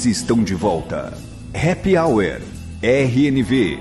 [0.00, 1.12] Eles estão de volta.
[1.52, 2.40] Happy Hour
[2.82, 3.78] RNV.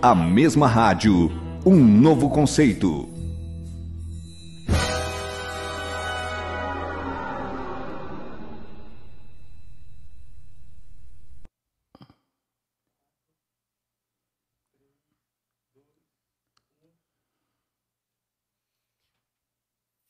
[0.00, 1.30] A mesma rádio,
[1.66, 3.06] um novo conceito.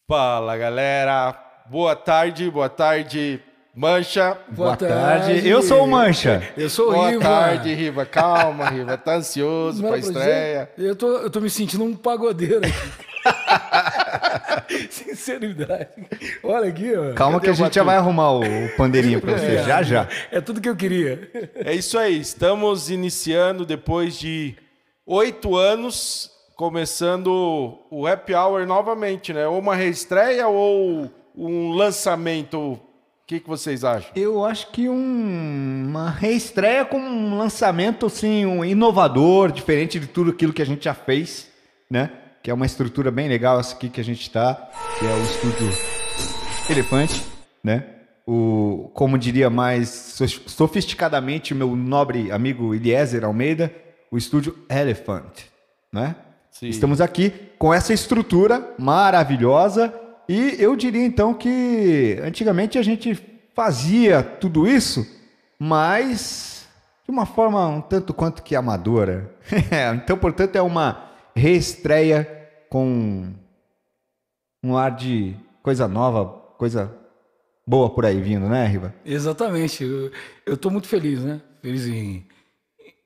[0.07, 3.43] Fala galera, boa tarde, boa tarde,
[3.79, 4.37] Mancha.
[4.49, 5.35] Boa, boa tarde.
[5.35, 5.49] tarde.
[5.49, 6.43] Eu sou o Mancha.
[6.57, 7.23] Eu sou o boa Riva.
[7.23, 8.05] Boa tarde, Riva.
[8.05, 8.99] Calma, Riva.
[8.99, 10.71] Tá ansioso para a estreia.
[10.77, 12.75] Eu tô, eu tô me sentindo um pagodeiro aqui.
[14.91, 16.09] Sinceridade.
[16.43, 17.15] Olha aqui, ó.
[17.15, 18.43] Calma Cadê que a gente já vai arrumar o
[18.77, 20.09] pandeirinho para você, é, já já.
[20.33, 21.31] É tudo que eu queria.
[21.55, 22.19] É isso aí.
[22.19, 24.57] Estamos iniciando depois de
[25.07, 29.47] oito anos começando o Happy Hour novamente, né?
[29.47, 32.81] Ou uma reestreia ou um lançamento.
[33.29, 34.11] O que, que vocês acham?
[34.17, 40.31] Eu acho que um, uma reestreia com um lançamento assim, um inovador, diferente de tudo
[40.31, 41.47] aquilo que a gente já fez,
[41.91, 42.11] né?
[42.43, 44.55] Que é uma estrutura bem legal essa aqui que a gente está,
[44.99, 45.69] que é o estúdio
[46.71, 47.23] Elefante,
[47.63, 47.85] né?
[48.27, 49.91] O, como diria mais
[50.47, 53.71] sofisticadamente o meu nobre amigo Eliezer Almeida,
[54.11, 55.43] o estúdio Elephant,
[55.93, 56.17] né?
[56.51, 56.69] Sim.
[56.69, 59.93] Estamos aqui com essa estrutura maravilhosa
[60.29, 63.15] e eu diria então que antigamente a gente
[63.55, 65.07] fazia tudo isso,
[65.59, 66.69] mas
[67.05, 69.35] de uma forma um tanto quanto que amadora.
[69.97, 72.25] então, portanto, é uma reestreia
[72.69, 73.33] com
[74.63, 76.27] um ar de coisa nova,
[76.59, 76.95] coisa
[77.67, 78.95] boa por aí vindo, né, Riva?
[79.05, 79.83] Exatamente.
[80.45, 81.41] Eu estou muito feliz, né?
[81.63, 82.27] Feliz em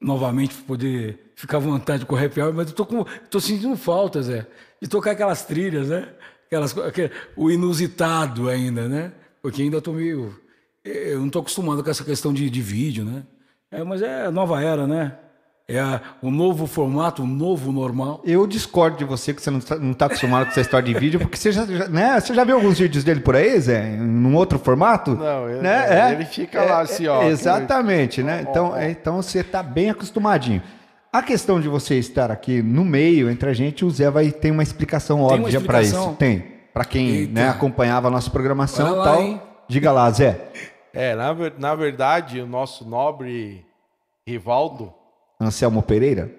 [0.01, 4.21] novamente poder ficar à vontade com o happy mas eu tô, com, tô sentindo falta,
[4.21, 4.47] Zé,
[4.81, 6.09] de tocar aquelas trilhas, né?
[6.53, 9.13] Aquelas, aquele, o inusitado ainda, né?
[9.41, 10.39] Porque ainda tô meio.
[10.85, 13.23] Eu não tô acostumado com essa questão de, de vídeo, né?
[13.71, 15.15] É, mas é a nova era, né?
[15.67, 18.21] É a, o novo formato, o novo normal.
[18.23, 21.01] Eu discordo de você que você não está, não tá acostumado com essa história de
[21.01, 23.97] vídeo, porque você já, né, você já viu alguns vídeos dele por aí, Zé?
[23.97, 25.13] Num outro formato?
[25.13, 26.11] Não, ele, né?
[26.11, 27.23] é, ele fica lá assim, ó.
[27.23, 28.45] Exatamente, né?
[28.47, 30.63] Então, é, então você está bem acostumadinho.
[31.13, 34.51] A questão de você estar aqui no meio entre a gente, o Zé vai ter
[34.51, 36.17] uma explicação Tem óbvia para isso.
[36.19, 36.41] Tem.
[36.73, 39.23] Para quem né, acompanhava a nossa programação e tal.
[39.23, 39.43] Hein?
[39.69, 40.51] Diga lá, Zé.
[40.91, 43.63] É, na, na verdade, o nosso nobre
[44.27, 44.91] Rivaldo.
[45.39, 46.33] Anselmo Pereira.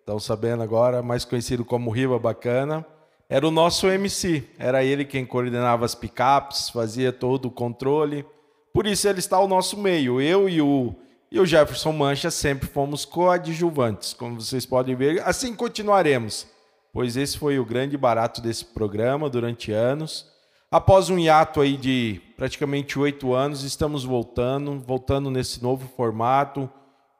[0.00, 2.84] Estão sabendo agora, mais conhecido como Riva Bacana.
[3.28, 4.42] Era o nosso MC.
[4.58, 8.26] Era ele quem coordenava as picapes, fazia todo o controle.
[8.74, 10.20] Por isso ele está ao nosso meio.
[10.20, 10.92] Eu e o
[11.30, 15.22] e o Jefferson Mancha sempre fomos coadjuvantes, como vocês podem ver.
[15.26, 16.46] Assim continuaremos,
[16.92, 20.26] pois esse foi o grande barato desse programa durante anos.
[20.70, 26.70] Após um hiato aí de praticamente oito anos, estamos voltando, voltando nesse novo formato,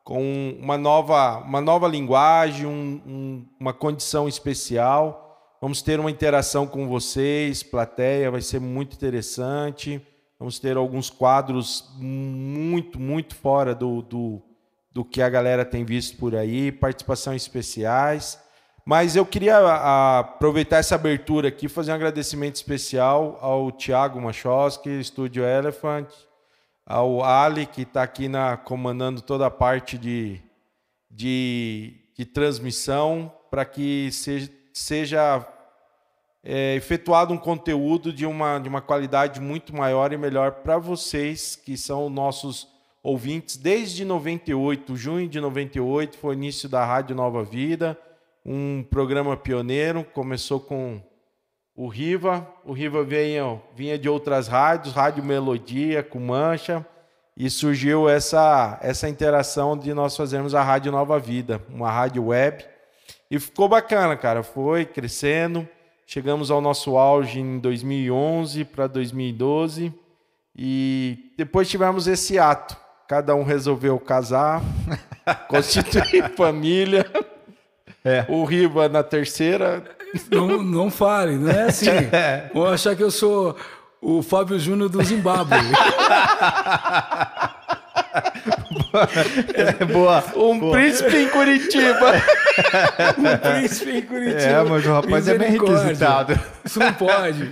[0.05, 5.57] com uma nova, uma nova linguagem, um, um, uma condição especial.
[5.61, 10.01] Vamos ter uma interação com vocês, plateia, vai ser muito interessante.
[10.39, 14.43] Vamos ter alguns quadros muito, muito fora do, do,
[14.93, 18.39] do que a galera tem visto por aí, participações especiais.
[18.85, 19.59] Mas eu queria
[20.21, 26.09] aproveitar essa abertura aqui, fazer um agradecimento especial ao Tiago Machoski, Estúdio Elephant,
[26.87, 30.41] ao Ali, que está aqui na, comandando toda a parte de,
[31.11, 35.47] de, de transmissão, para que seja, seja
[36.43, 41.57] é, efetuado um conteúdo de uma, de uma qualidade muito maior e melhor para vocês,
[41.57, 42.69] que são nossos
[43.03, 43.57] ouvintes.
[43.57, 47.99] Desde 98, junho de 98, foi o início da Rádio Nova Vida,
[48.45, 51.03] um programa pioneiro, começou com
[51.75, 52.47] o Riva.
[52.65, 56.85] O Riva vinha, vinha de outras rádios, Rádio Melodia, com Mancha,
[57.37, 62.65] e surgiu essa, essa interação de nós fazermos a Rádio Nova Vida, uma rádio web.
[63.31, 65.69] E ficou bacana, cara, foi crescendo.
[66.11, 69.93] Chegamos ao nosso auge em 2011 para 2012
[70.57, 72.75] e depois tivemos esse ato.
[73.07, 74.63] Cada um resolveu casar,
[75.49, 77.05] constituir família.
[78.03, 78.25] É.
[78.27, 79.85] O Riva na terceira.
[80.31, 81.91] Não, não fale, não é assim.
[82.55, 83.55] Vou achar que eu sou
[84.01, 85.57] o Fábio Júnior do Zimbábue.
[89.55, 90.25] é, boa.
[90.37, 90.73] Um boa.
[90.73, 92.13] príncipe em Curitiba.
[93.19, 94.41] um príncipe em Curitiba.
[94.41, 96.39] É, mas o rapaz é bem requisitado.
[96.65, 97.51] Isso não pode.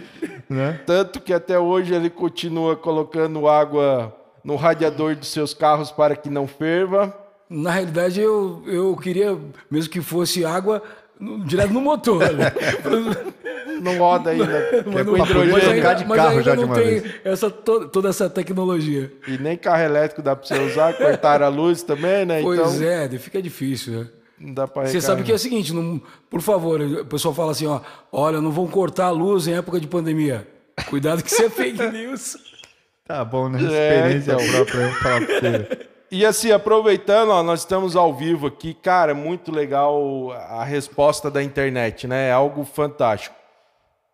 [0.49, 0.81] Né?
[0.87, 6.31] Tanto que até hoje ele continua colocando água no radiador dos seus carros para que
[6.31, 7.15] não ferva.
[7.49, 9.37] Na realidade, eu, eu queria,
[9.71, 10.83] mesmo que fosse água,
[11.45, 12.23] direto no motor.
[13.81, 14.85] Não roda ainda.
[14.87, 15.61] Mas é com mas hidrogênio.
[15.61, 17.15] trocar ainda, de mas carro ainda já de não uma tem vez.
[17.25, 19.13] essa, to- toda essa tecnologia.
[19.29, 22.41] E nem carro elétrico dá pra você usar, cortaram a luz também, né?
[22.43, 24.09] Pois então é, fica difícil, né?
[24.39, 26.01] não dá pra Você sabe que é o seguinte, não-
[26.31, 27.81] por favor, o pessoal fala assim, ó,
[28.13, 30.47] olha, não vão cortar a luz em época de pandemia.
[30.91, 32.37] Cuidado que isso é fake news.
[33.07, 33.59] Tá bom, né?
[33.63, 33.63] É,
[33.99, 34.47] Experiência então.
[34.53, 35.87] própria, falar pra você.
[36.11, 41.43] E assim, aproveitando, ó, nós estamos ao vivo aqui, cara, muito legal a resposta da
[41.43, 42.29] internet, né?
[42.29, 43.35] É algo fantástico.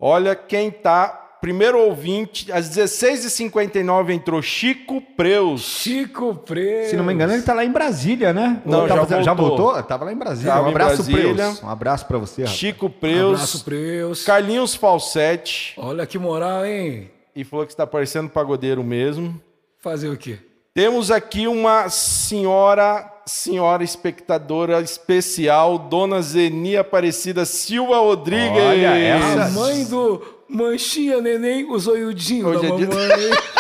[0.05, 1.21] Olha quem tá.
[1.41, 5.61] Primeiro ouvinte, às 16h59 entrou Chico Preus.
[5.63, 6.91] Chico Preto.
[6.91, 8.63] Se não me engano, ele tá lá em Brasília, né?
[8.65, 9.67] Não, tava- já já voltou.
[9.73, 9.83] voltou.
[9.83, 10.53] Tava lá em Brasília.
[10.53, 11.35] Tava um abraço, Brasília.
[11.35, 11.63] Preus.
[11.63, 12.57] Um abraço pra você, rapaz.
[12.59, 13.35] Chico Preus.
[13.35, 14.25] Abraço, Preus.
[14.25, 15.75] Carlinhos Falsetti.
[15.77, 17.11] Olha que moral, hein?
[17.35, 19.41] E falou que está parecendo pagodeiro mesmo.
[19.81, 20.39] Fazer o quê?
[20.75, 28.63] Temos aqui uma senhora, senhora espectadora especial, Dona Zeni Aparecida Silva Rodrigues.
[28.63, 33.31] Olha, essa- A mãe do Manchinha Neném, o zoiudinho Hoje da é dia- mamãe.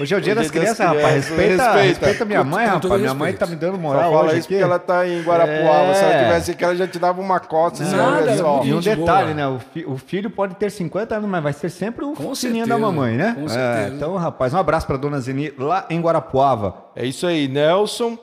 [0.00, 1.28] Hoje é o dia das é das crianças, rapaz.
[1.28, 1.78] Respeita, Respeita.
[1.82, 3.00] respeita minha mãe, rapaz.
[3.02, 4.54] Minha mãe tá me dando Só moral fala hoje isso aqui.
[4.54, 5.94] porque ela tá em Guarapuava.
[5.94, 6.24] Se ela É.
[6.24, 7.36] tivesse aqui, ela já te dava uma
[7.84, 8.62] assim, Nada, olha só.
[8.64, 9.34] E um detalhe, boa.
[9.34, 9.46] né?
[9.46, 12.64] O, fi- o filho pode ter 50 anos, mas vai ser sempre o Com filhinho
[12.64, 13.34] certeza, da mamãe, né?
[13.38, 13.94] com É, certeza.
[13.94, 16.76] então, rapaz, um abraço pra dona Zeni lá em Guarapuava.
[16.96, 18.16] É isso aí, Nelson.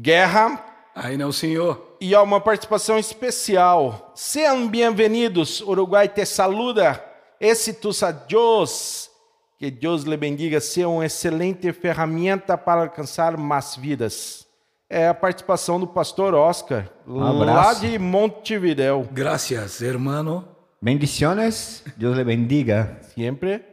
[0.00, 0.64] Guerra.
[0.94, 1.96] Aí não, senhor.
[2.00, 4.12] E há uma participação especial.
[4.14, 5.60] Sejam bem-vindos.
[5.60, 7.04] Uruguai te saluda.
[7.40, 9.10] Éxitos a Deus.
[9.58, 10.60] Que Deus lhe bendiga.
[10.60, 14.46] Seja uma excelente ferramenta para alcançar mais vidas.
[14.88, 17.80] É a participação do pastor Oscar, lá abraço.
[17.80, 19.06] de Montevidéu.
[19.10, 20.48] Gracias, hermano.
[20.80, 22.98] Bendiciones, Deus lhe bendiga.
[23.14, 23.64] Sempre.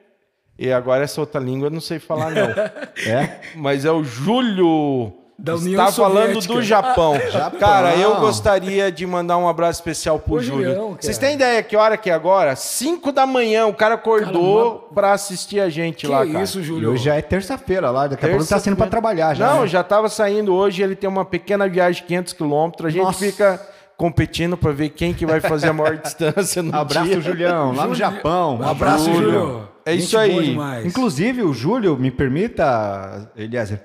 [0.57, 2.49] E agora essa outra língua eu não sei falar, não.
[3.07, 3.41] É?
[3.55, 5.24] Mas é o Júlio.
[5.37, 6.53] Da União Está falando Soviética.
[6.53, 7.19] do Japão.
[7.29, 7.59] Japão.
[7.59, 10.67] Cara, eu gostaria de mandar um abraço especial pro Ô, Júlio.
[10.69, 10.97] Julião.
[10.99, 12.55] Vocês têm ideia que hora que é agora?
[12.55, 16.41] 5 da manhã, o cara acordou pra assistir a gente Que lá, cara.
[16.41, 16.91] isso, E Júlio?
[16.91, 18.91] hoje já é terça-feira lá, daqui a pouco tá saindo pra Terça-feira.
[18.91, 19.47] trabalhar já.
[19.53, 19.67] Não, né?
[19.67, 22.87] já tava saindo hoje, ele tem uma pequena viagem de 500 quilômetros.
[22.87, 23.19] A gente Nossa.
[23.19, 23.61] fica
[23.97, 27.19] competindo pra ver quem que vai fazer a maior distância no Abraço, dia.
[27.21, 28.57] Julião, lá no Japão.
[28.61, 29.67] Um abraço, Júlio.
[29.85, 30.57] É Gente isso aí.
[30.85, 33.81] Inclusive, o Júlio, me permita, Eliezer,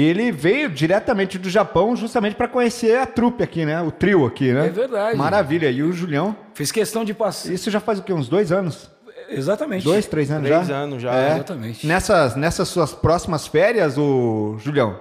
[0.00, 3.80] ele veio diretamente do Japão justamente para conhecer a trupe aqui, né?
[3.82, 4.66] O trio aqui, né?
[4.66, 5.16] É verdade.
[5.16, 5.70] Maravilha.
[5.70, 7.52] E o Julião, Fez questão de passar.
[7.52, 8.12] isso já faz o quê?
[8.12, 8.90] Uns dois anos?
[9.28, 9.84] Exatamente.
[9.84, 10.76] Dois, três anos Três já?
[10.76, 11.14] anos já.
[11.14, 11.32] É.
[11.34, 11.86] Exatamente.
[11.86, 14.98] Nessas, nessas suas próximas férias, o Julião,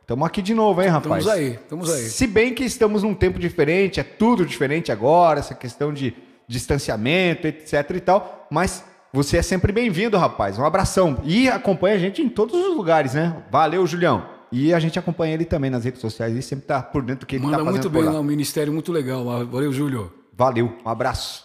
[0.00, 1.24] estamos aqui de novo, hein, rapaz?
[1.24, 2.02] Estamos aí, estamos aí.
[2.02, 6.14] Se bem que estamos num tempo diferente, é tudo diferente agora, essa questão de
[6.48, 10.58] distanciamento, etc e tal, mas você é sempre bem-vindo, rapaz.
[10.58, 11.18] Um abração.
[11.24, 13.42] E acompanha a gente em todos os lugares, né?
[13.50, 14.24] Valeu, Julião.
[14.52, 17.26] E a gente acompanha ele também nas redes sociais e sempre tá por dentro do
[17.26, 18.12] que ele Manda tá fazendo muito por bem lá.
[18.12, 19.44] lá, um ministério muito legal lá.
[19.44, 20.12] Valeu, Júlio.
[20.36, 21.44] Valeu, um abraço.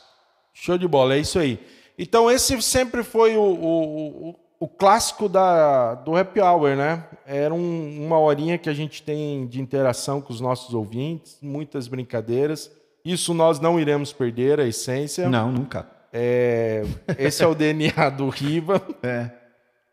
[0.53, 1.59] Show de bola, é isso aí.
[1.99, 7.03] Então, esse sempre foi o, o, o, o clássico da, do Happy Hour, né?
[7.27, 11.87] Era um- uma horinha que a gente tem de interação com os nossos ouvintes, muitas
[11.87, 12.71] brincadeiras.
[13.03, 15.29] Isso nós não iremos perder, a essência.
[15.29, 15.87] Não, nunca.
[16.17, 16.83] É,
[17.19, 18.81] esse é o DNA do Riva.
[19.03, 19.25] É.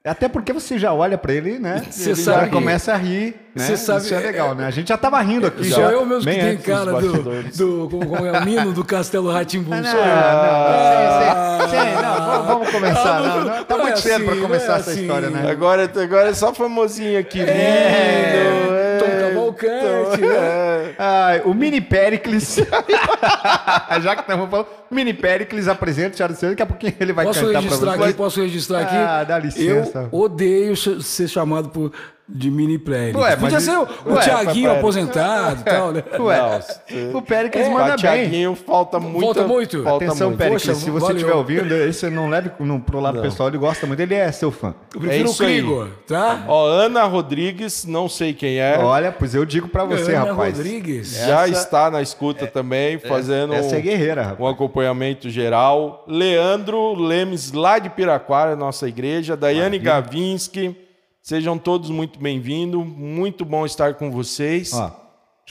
[0.04, 1.82] Até porque você já olha pra ele, né?
[1.88, 3.36] Você ele sabe- já começa a rir.
[3.54, 3.64] Né?
[3.66, 4.66] Você sabe- Isso é legal, né?
[4.66, 5.64] A gente já tava rindo aqui.
[5.64, 7.56] Sou já, eu mesmo que tenho dos cara do, bastidores.
[7.56, 7.88] do.
[7.88, 9.70] Como, como é o Nino do Castelo Ratimbu.
[9.70, 10.06] Não, não, Sou eu.
[10.06, 13.20] não, sem- sem- não, vamos- começar.
[13.22, 15.00] Não, não, tá Não é muito cedo pra assim, começar não é essa assim.
[15.02, 15.50] história, né?
[15.50, 17.38] Agora, agora é só famosinho aqui.
[17.38, 20.71] lindo, É, Tom é, Cavalcante, né?
[20.98, 22.56] Ai, o Mini Pericles.
[24.02, 27.24] Já que estamos falando, o Mini Pericles apresenta o Santos, daqui a pouquinho ele vai
[27.24, 28.04] Posso cantar pra registrar você.
[28.04, 28.12] aqui?
[28.14, 28.96] Posso registrar aqui?
[28.96, 30.08] Ah, dá licença.
[30.12, 31.92] Eu odeio ser chamado por,
[32.34, 33.16] de mini player.
[33.16, 34.78] Ué, Podia mas- ser o, o ué, Tiaguinho papai.
[34.78, 36.02] aposentado e tal, né?
[36.18, 36.60] Ué,
[36.90, 37.96] Não, o Pericles É, manda bem.
[37.96, 39.20] Tiaguinho falta muito.
[39.24, 39.82] Falta muito?
[39.82, 40.44] Falta Atenção, muito.
[40.48, 44.00] Poxa, se você estiver ouvindo, esse não leve no, pro lado pessoal, ele gosta muito,
[44.00, 44.74] ele é seu fã.
[44.94, 45.34] Eu prefiro É o.
[45.36, 46.44] Krigor, tá?
[46.48, 48.78] Ó, Ana Rodrigues, não sei quem é.
[48.78, 50.56] Olha, pois eu digo pra você, Ana rapaz.
[50.56, 51.16] Rodrigues.
[51.16, 54.40] já essa- está na escuta também, fazendo Essa é um, guerreira, rapaz.
[54.40, 56.04] um acompanhamento geral.
[56.08, 59.36] Leandro Lemes, lá de Piraquara, nossa igreja.
[59.36, 60.76] Daiane Gavinski,
[61.22, 62.84] sejam todos muito bem-vindos.
[62.84, 64.72] Muito bom estar com vocês.
[64.72, 64.94] Ó, deixa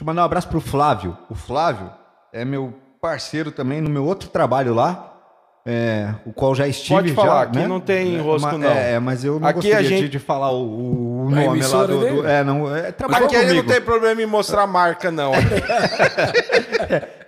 [0.02, 1.18] eu mandar um abraço pro Flávio.
[1.30, 1.90] O Flávio
[2.34, 5.08] é meu parceiro também no meu outro trabalho lá,
[5.66, 6.94] é, o qual já estive.
[6.96, 7.68] Pode falar, já, aqui né?
[7.68, 8.70] não tem É, rosco, ma- não.
[8.70, 11.88] É, mas eu não Aqui gostaria gente- de, falar o, o A nome lá do...
[11.88, 12.28] do- dele?
[12.28, 13.68] é, não, é, Aqui ele não comigo.
[13.68, 15.32] tem problema em mostrar a marca, não.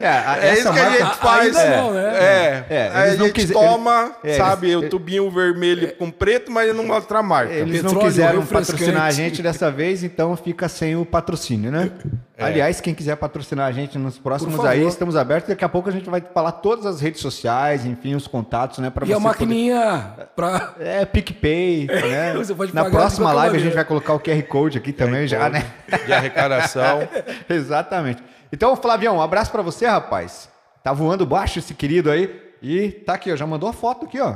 [0.04, 1.56] É, a- É essa isso que a gente faz.
[1.58, 2.14] ainda não, né?
[2.16, 2.66] É.
[2.70, 6.52] É, eles a não gente toma, eles- é, sabe, eles- o tubinho vermelho com preto,
[6.52, 7.54] mas não mostra a marca.
[7.54, 11.90] Eles não quiseram patrocinar a gente dessa vez, então fica sem o patrocínio, né?
[12.38, 12.44] É.
[12.46, 15.50] Aliás, quem quiser patrocinar a gente nos próximos aí, estamos abertos.
[15.50, 18.90] Daqui a pouco a gente vai falar todas as redes sociais, enfim, os contatos, né?
[18.90, 20.60] Pra E a você maquininha pra.
[20.60, 22.34] poder- É, PicPay, né?
[22.36, 23.76] você pode Na próxima live a gente maneira.
[23.76, 25.64] vai colocar o QR Code aqui também já, né?
[26.06, 27.08] De arrecadação.
[27.50, 28.22] Exatamente.
[28.54, 30.48] Então, Flavião, um abraço pra você, rapaz.
[30.84, 32.40] Tá voando baixo esse querido aí.
[32.62, 33.36] E tá aqui, ó.
[33.36, 34.36] Já mandou a foto aqui, ó.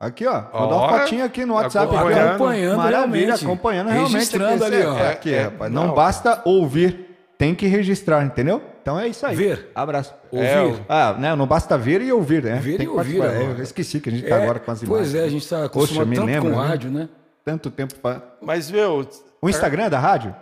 [0.00, 0.42] Aqui, ó.
[0.52, 1.94] Mandou Ó, uma fotinha aqui no WhatsApp.
[1.94, 2.28] acompanhando.
[2.34, 3.44] Acompanhando Maravilha, realmente.
[3.44, 4.12] acompanhando realmente.
[4.14, 4.98] Registrando aqui, ali, é- ó.
[4.98, 5.72] É aqui, É, rapaz.
[5.72, 5.86] não.
[5.86, 8.60] Não basta ouvir, tem que registrar, entendeu?
[8.82, 9.36] Então é isso aí.
[9.36, 9.70] Ver.
[9.72, 10.12] Abraço.
[10.32, 10.82] É, Ouvir.
[10.88, 11.34] Ah, né?
[11.36, 12.56] Não basta ver e ouvir, né?
[12.56, 13.22] Ver tem e que ouvir.
[13.22, 15.10] É, eu esqueci que a gente tá agora com as imagens.
[15.12, 16.66] Pois é, a gente está Poxa, acostumado me tanto lembra, com né?
[16.66, 17.08] rádio, né?
[17.44, 18.20] Tanto tempo pra...
[18.42, 19.06] Mas, viu,
[19.40, 20.34] O Instagram é da rádio?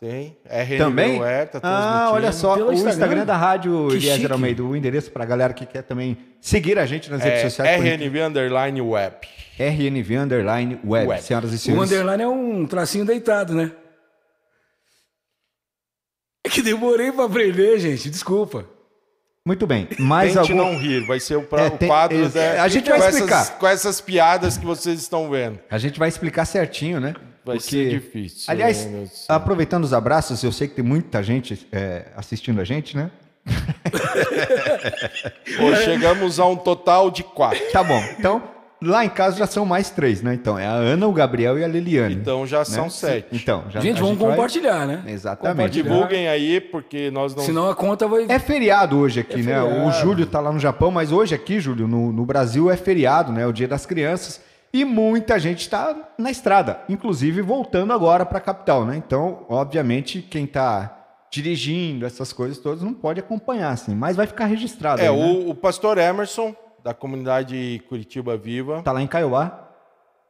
[0.00, 0.38] Tem.
[0.48, 1.20] RN Também?
[1.20, 3.26] Web, tá ah, olha só, Pelo o Instagram, Instagram?
[3.26, 4.32] da rádio Que Eliezer.
[4.32, 7.76] Almeida, o endereço pra galera que quer também seguir a gente nas redes É, sociais.
[7.76, 9.16] por RNV Underline Web.
[9.58, 11.22] RNV Underline Web, Web.
[11.22, 11.90] senhoras e O senhores.
[11.92, 13.70] underline é um tracinho deitado, né?
[16.44, 18.08] É que demorei pra aprender, gente.
[18.08, 18.64] Desculpa.
[19.46, 19.88] Muito bem.
[19.98, 20.64] Mais Tente algum...
[20.72, 23.00] não rir, vai ser o, pra- É, o tem- quadro ex- da- a gente vai
[23.00, 23.40] com explicar.
[23.40, 25.58] Essas, com essas piadas que vocês estão vendo.
[25.70, 27.14] A gente vai explicar certinho, né?
[27.42, 28.86] Vai ser difícil, Aliás,
[29.26, 33.10] aproveitando os abraços, eu sei que tem muita gente é, assistindo a gente, né?
[35.56, 37.60] Pô, chegamos a um total de quatro.
[37.72, 37.98] Tá bom.
[38.18, 38.42] Então,
[38.82, 40.34] lá em casa já são mais três, né?
[40.34, 42.14] Então, é a Ana, o Gabriel e a Liliane.
[42.14, 42.64] Então já né?
[42.64, 43.28] são sete.
[43.32, 45.02] Então, já gente, vamos vai- compartilhar, né?
[45.06, 45.82] Exatamente.
[45.82, 47.44] Divulguem aí, porque nós não.
[47.44, 48.26] Senão a conta vai.
[48.28, 49.62] É feriado hoje aqui, É né?
[49.62, 49.92] O feriado.
[50.00, 53.46] Júlio tá lá no Japão, mas hoje aqui, Júlio, no, no Brasil é feriado, né?
[53.46, 54.40] O Dia das Crianças.
[54.72, 58.96] E muita gente está na estrada, inclusive voltando agora para a capital, né?
[58.96, 60.96] Então, obviamente, quem está
[61.30, 65.00] dirigindo essas coisas todas não pode acompanhar, assim, mas vai ficar registrado.
[65.00, 65.44] É, aí, né?
[65.46, 69.48] o, o pastor Emerson, da comunidade Curitiba Viva, Tá lá em Caiobá.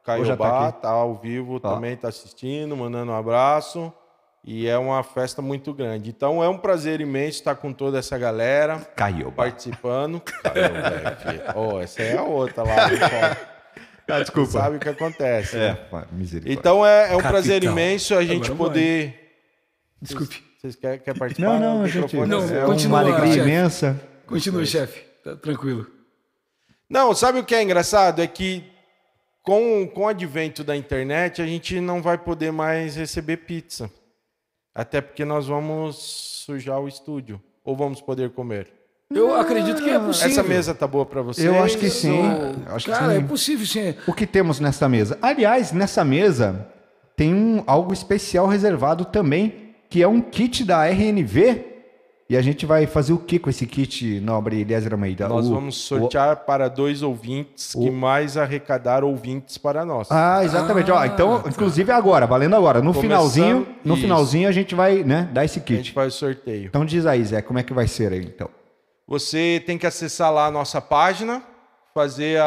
[0.03, 0.81] Tá Caiobá, aqui?
[0.81, 1.59] tá ao vivo, Ó.
[1.59, 3.93] também tá assistindo, mandando um abraço.
[4.43, 6.09] E é uma festa muito grande.
[6.09, 9.43] Então é um prazer imenso estar com toda essa galera Caiobá.
[9.43, 10.19] participando.
[10.19, 12.89] Caiobá, oh, essa é a outra lá.
[12.89, 13.37] né?
[14.07, 14.51] Ah, desculpa.
[14.51, 15.57] Sabe o que acontece.
[15.57, 16.05] É, né?
[16.11, 16.53] misericórdia.
[16.59, 17.31] Então é, é um Capital.
[17.31, 19.37] prazer imenso a gente poder.
[20.01, 20.43] Desculpe.
[20.59, 21.59] Vocês querem, querem participar?
[21.59, 22.15] Não, não, gente.
[22.15, 23.49] Não, é continua, uma alegria chefe.
[23.49, 24.01] imensa.
[24.25, 25.05] Continua, chefe.
[25.23, 26.00] Tá tranquilo.
[26.91, 28.21] Não, sabe o que é engraçado?
[28.21, 28.65] É que
[29.41, 33.89] com, com o advento da internet, a gente não vai poder mais receber pizza.
[34.75, 35.95] Até porque nós vamos
[36.45, 37.41] sujar o estúdio.
[37.63, 38.67] Ou vamos poder comer.
[39.09, 40.31] Eu acredito que é possível.
[40.31, 41.47] Essa mesa tá boa para vocês?
[41.47, 42.11] Eu acho que sim.
[42.11, 43.19] Ou- acho que Cara, sim.
[43.19, 43.95] é possível sim.
[44.05, 45.17] O que temos nessa mesa?
[45.21, 46.67] Aliás, nessa mesa
[47.15, 51.70] tem um, algo especial reservado também, que é um kit da RNV.
[52.31, 55.27] E a gente vai fazer o que com esse kit, nobre Eliezer Almeida?
[55.27, 60.09] Nós O- vamos sortear para dois ouvintes que mais arrecadar ouvintes para nós.
[60.09, 60.89] o- Ah, exatamente.
[60.89, 61.49] Ó, Ah, então, tá.
[61.49, 62.79] inclusive agora, valendo agora.
[62.79, 64.03] No Começando- finalzinho, no Isso.
[64.03, 65.91] finalzinho a gente vai, né, dar esse a gente kit.
[65.91, 66.67] faz o sorteio.
[66.67, 68.49] Então diz aí, Zé, como é que vai ser aí, então?
[69.05, 71.43] Você tem que acessar lá a nossa página,
[71.93, 72.45] fazer a,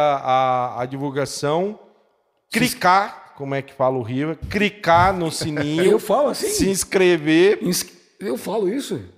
[0.78, 1.78] a, a divulgação,
[2.50, 6.48] clicar, como é que fala o Riva, clicar no sininho, Eu falo assim?
[6.48, 7.58] se inscrever.
[7.62, 7.84] Ins-
[8.18, 9.12] Eu falo isso?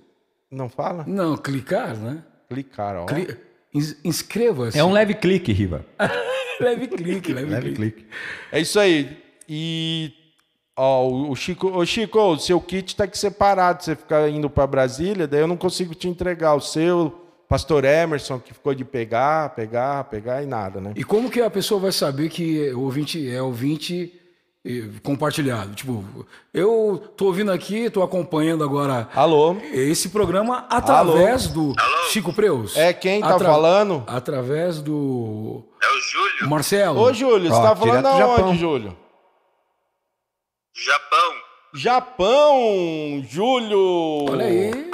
[0.51, 1.03] Não fala?
[1.07, 2.23] Não, clicar, né?
[2.49, 3.05] Clicar, ó.
[3.05, 3.27] Cli...
[3.73, 4.77] ins- Inscreva-se.
[4.79, 5.85] É um leve clique, Riva.
[6.59, 8.01] leve clique, leve, Leve clique.
[8.01, 8.07] clique.
[8.51, 9.17] É isso aí.
[9.49, 10.11] E
[10.75, 13.83] ó, o Chico, ô Chico, o seu kit tá aqui separado.
[13.83, 17.23] Você ficar indo para Brasília, daí eu não consigo te entregar o seu.
[17.49, 20.91] Pastor Emerson que ficou de pegar, pegar, pegar e nada, né?
[20.97, 24.13] E como que a pessoa vai saber que o ouvinte é ouvinte
[25.03, 25.73] compartilhado?
[25.75, 26.03] Tipo,
[26.53, 29.55] eu tô ouvindo aqui, tô acompanhando agora Alô?
[29.71, 31.73] esse programa através do
[32.11, 32.75] Chico Preus.
[32.75, 34.03] É quem tá Atra- falando?
[34.07, 36.99] Através do É o Júlio, Marcelo.
[36.99, 38.97] Ô, Júlio, você tá falando aonde, Júlio?
[40.75, 41.33] Japão.
[41.73, 44.25] Japão, Júlio!
[44.31, 44.91] Olha aí.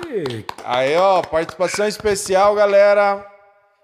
[0.66, 3.26] Aí, ó, participação especial, galera.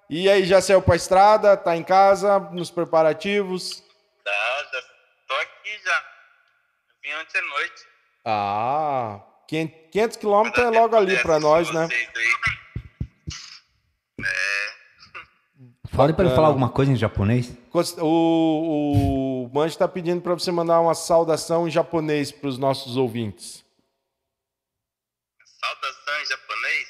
[0.10, 1.56] E aí, já saiu pra estrada?
[1.56, 3.84] Tá em casa, nos preparativos?
[4.24, 4.32] Tá,
[4.74, 4.89] já.
[7.10, 7.88] Vim ontem à noite.
[8.24, 11.88] Ah, 500 quilômetros é logo ali pra nós, né?
[11.92, 12.08] Aí.
[15.92, 17.52] Fala para ele falar alguma coisa em japonês.
[17.98, 23.66] O, o Manjo tá pedindo pra você mandar uma saudação em japonês pros nossos ouvintes.
[25.60, 26.88] Saudação em japonês.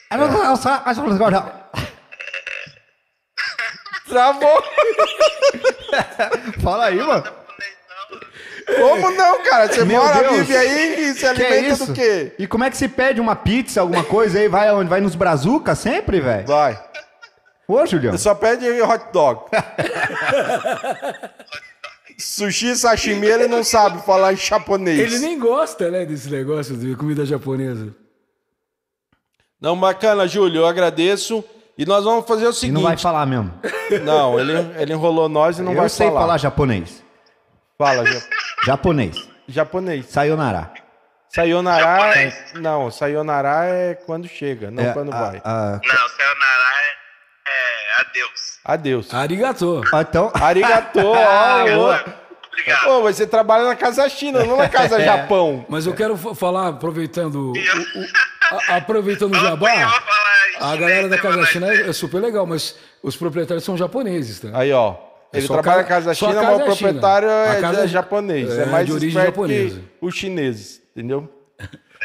[4.06, 4.64] Travou!
[6.62, 7.38] Fala aí, mano.
[8.70, 9.02] Japonês.
[9.04, 9.68] Como não, cara?
[9.68, 10.38] Você Meu mora, Deus.
[10.38, 12.34] vive aí e se Que é alimenta do quê?
[12.40, 14.48] E como é que se pede uma pizza, alguma coisa aí?
[14.48, 14.90] Vai aonde?
[14.90, 16.48] Vai nos brazuca sempre, velho?
[16.48, 16.80] Vai.
[17.68, 18.12] Ô, Julião.
[18.14, 19.42] Você só pede hot dog.
[22.18, 25.00] Sushi, sashimi, ele não sabe falar em japonês.
[25.00, 27.96] Ele nem gosta, né, desse negócio de comida japonesa.
[29.62, 31.44] Não, bacana, Júlio, eu agradeço.
[31.78, 32.74] E nós vamos fazer o E seguinte.
[32.76, 33.54] não vai falar mesmo.
[34.04, 36.20] Não, ele, ele enrolou nós e não eu vai sei falar.
[36.22, 37.02] falar japonês.
[37.78, 38.22] Fala, ja-
[38.66, 39.16] Japonês.
[39.48, 40.06] japonês.
[40.08, 40.72] Sayonara.
[41.30, 41.80] Sayonara.
[41.84, 42.36] Japonês.
[42.56, 45.42] Não, sayonara é quando chega, não É, quando a- vai.
[45.44, 46.70] a- Não, sayonara
[47.48, 48.60] é, é adeus.
[48.66, 49.13] Adeus.
[49.13, 49.82] Arigato.
[49.94, 50.32] ah, então.
[50.34, 52.06] Arigato, Ah, ó, boa.
[52.51, 52.88] Obrigado.
[52.89, 55.66] Ô, mas você trabalha na Casa China, não na Casa Japão.
[55.70, 61.08] Mas eu quero fa- falar, aproveitando o, o- a- aproveitando o Jabá, a chinês, galera
[61.08, 64.50] da né, Casa mas- China é é super legal, mas os proprietários são japoneses, tá?
[64.54, 64.96] Aí, ó.
[65.34, 66.90] Ele só trabalha na ca- Casa só a China, casa mas o é China.
[66.90, 68.50] proprietário A é, casa é é- japonês.
[68.58, 69.80] É, é mais de origem esperto japonesa.
[69.80, 71.36] que os chineses, entendeu?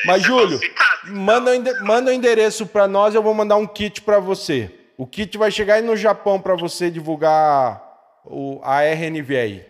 [0.07, 0.61] Mas, é Júlio,
[1.07, 4.71] manda o manda o endereço pra nós, eu vou mandar um kit pra você.
[4.99, 7.81] O kit vai chegar aí no Japão pra você divulgar
[8.25, 9.66] o, a RNV aí.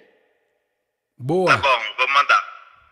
[1.19, 1.51] Boa.
[1.53, 2.43] Tá bom, vou mandar.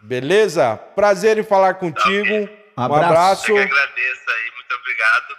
[0.02, 0.76] Beleza?
[0.76, 2.34] Prazer em falar contigo.
[2.76, 3.04] Um Abraço.
[3.06, 3.50] abraço.
[3.50, 5.34] Eu que agradeço aí, muito obrigado.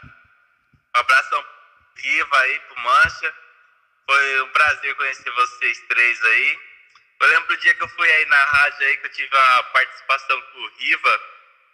[0.96, 1.40] Um abração
[2.04, 3.34] Riva aí pro Mancha.
[4.06, 6.60] Foi um prazer conhecer vocês três aí.
[7.22, 9.64] Eu lembro do dia que eu fui aí na rádio aí, que eu tive a
[9.64, 11.22] participação com o Riva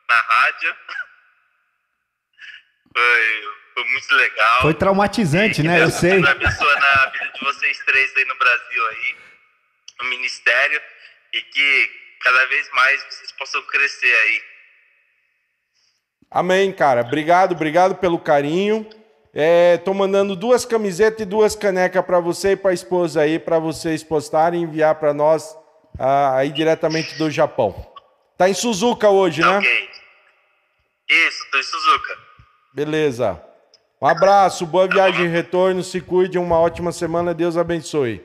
[0.10, 0.76] na rádio.
[2.92, 4.62] Foi, foi muito legal.
[4.64, 5.84] Foi traumatizante, né?
[5.84, 6.26] Eu sei.
[6.26, 9.16] abençoe na vida de vocês três aí no Brasil aí,
[10.00, 10.82] no ministério,
[11.32, 14.44] e que cada vez mais vocês possam crescer aí.
[16.32, 17.02] Amém, cara.
[17.02, 18.90] Obrigado, obrigado pelo carinho.
[19.34, 23.38] É, tô mandando duas camisetas e duas canecas para você e para a esposa aí,
[23.38, 25.56] para vocês postarem e enviar para nós
[26.00, 27.86] ah, aí diretamente do Japão.
[28.38, 29.58] Tá em Suzuka hoje, Tá né?
[29.60, 29.90] ok?
[31.10, 32.18] Isso, tô em Suzuka.
[32.74, 33.42] Beleza.
[34.02, 35.84] Um abraço, boa viagem e retorno.
[35.84, 37.34] Se cuide, uma ótima semana.
[37.34, 38.24] Deus abençoe.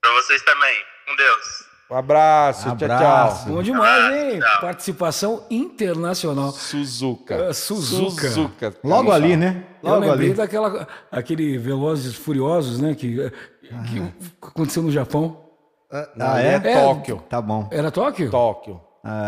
[0.00, 0.84] Pra vocês também.
[1.06, 1.67] Com Deus.
[1.90, 3.44] Um abraço, Abraço.
[3.46, 4.40] tchau, Bom demais, hein?
[4.40, 4.60] Tchau.
[4.60, 6.50] Participação internacional.
[6.52, 6.60] tchau.
[6.60, 7.34] Suzuka.
[7.34, 8.28] É, Suzuka.
[8.28, 8.74] Suzuka.
[8.84, 9.64] Logo ali, né?
[9.82, 10.34] Eu Logo lembrei ali.
[10.36, 12.94] daquela aquele Velozes Furiosos, né?
[12.94, 15.44] Que, que aconteceu no Japão.
[15.90, 16.54] Ah, é?
[16.56, 16.82] é?
[16.82, 17.22] Tóquio.
[17.26, 17.66] Tá bom.
[17.70, 18.30] Era Tóquio?
[18.30, 18.78] Tóquio.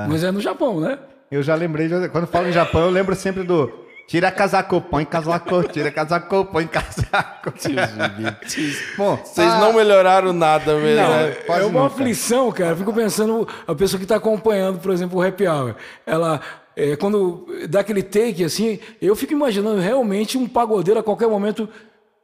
[0.06, 0.98] Mas é no Japão, né?
[1.30, 3.72] Eu já lembrei, quando falo em Japão, eu lembro sempre do
[4.10, 7.52] tira casaco, põe casaco, tira casaco, põe casaco.
[8.98, 11.00] Bom, Vocês ah, não melhoraram nada mesmo.
[11.00, 11.36] Não, né?
[11.46, 11.94] é uma nunca.
[11.94, 12.70] aflição, cara.
[12.70, 16.40] Eu fico pensando, a pessoa que está acompanhando, por exemplo, o Happy Hour, ela,
[16.74, 21.68] é, quando dá aquele take assim, eu fico imaginando realmente um pagodeiro a qualquer momento.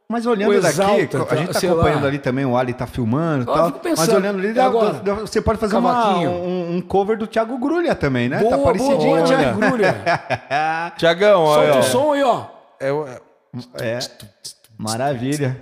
[0.09, 0.93] Mas olhando o daqui, exalta,
[1.33, 2.07] a gente tá acompanhando lá.
[2.07, 3.65] ali também, o Ali tá filmando e Eu tal.
[3.67, 4.93] fico pensando, mas olhando ali, agora?
[4.93, 8.37] dá- você pode fazer uma- um, um cover do Thiago Grulha também, né?
[8.37, 9.23] tá boa, boa, parecidinho, boa?
[9.23, 9.95] Thiago Grulha.
[10.97, 11.73] Tiagão, olha.
[11.73, 12.45] Solta o som aí, ó.
[12.79, 13.05] É o-
[13.81, 13.99] É.
[14.77, 15.59] Maravilha.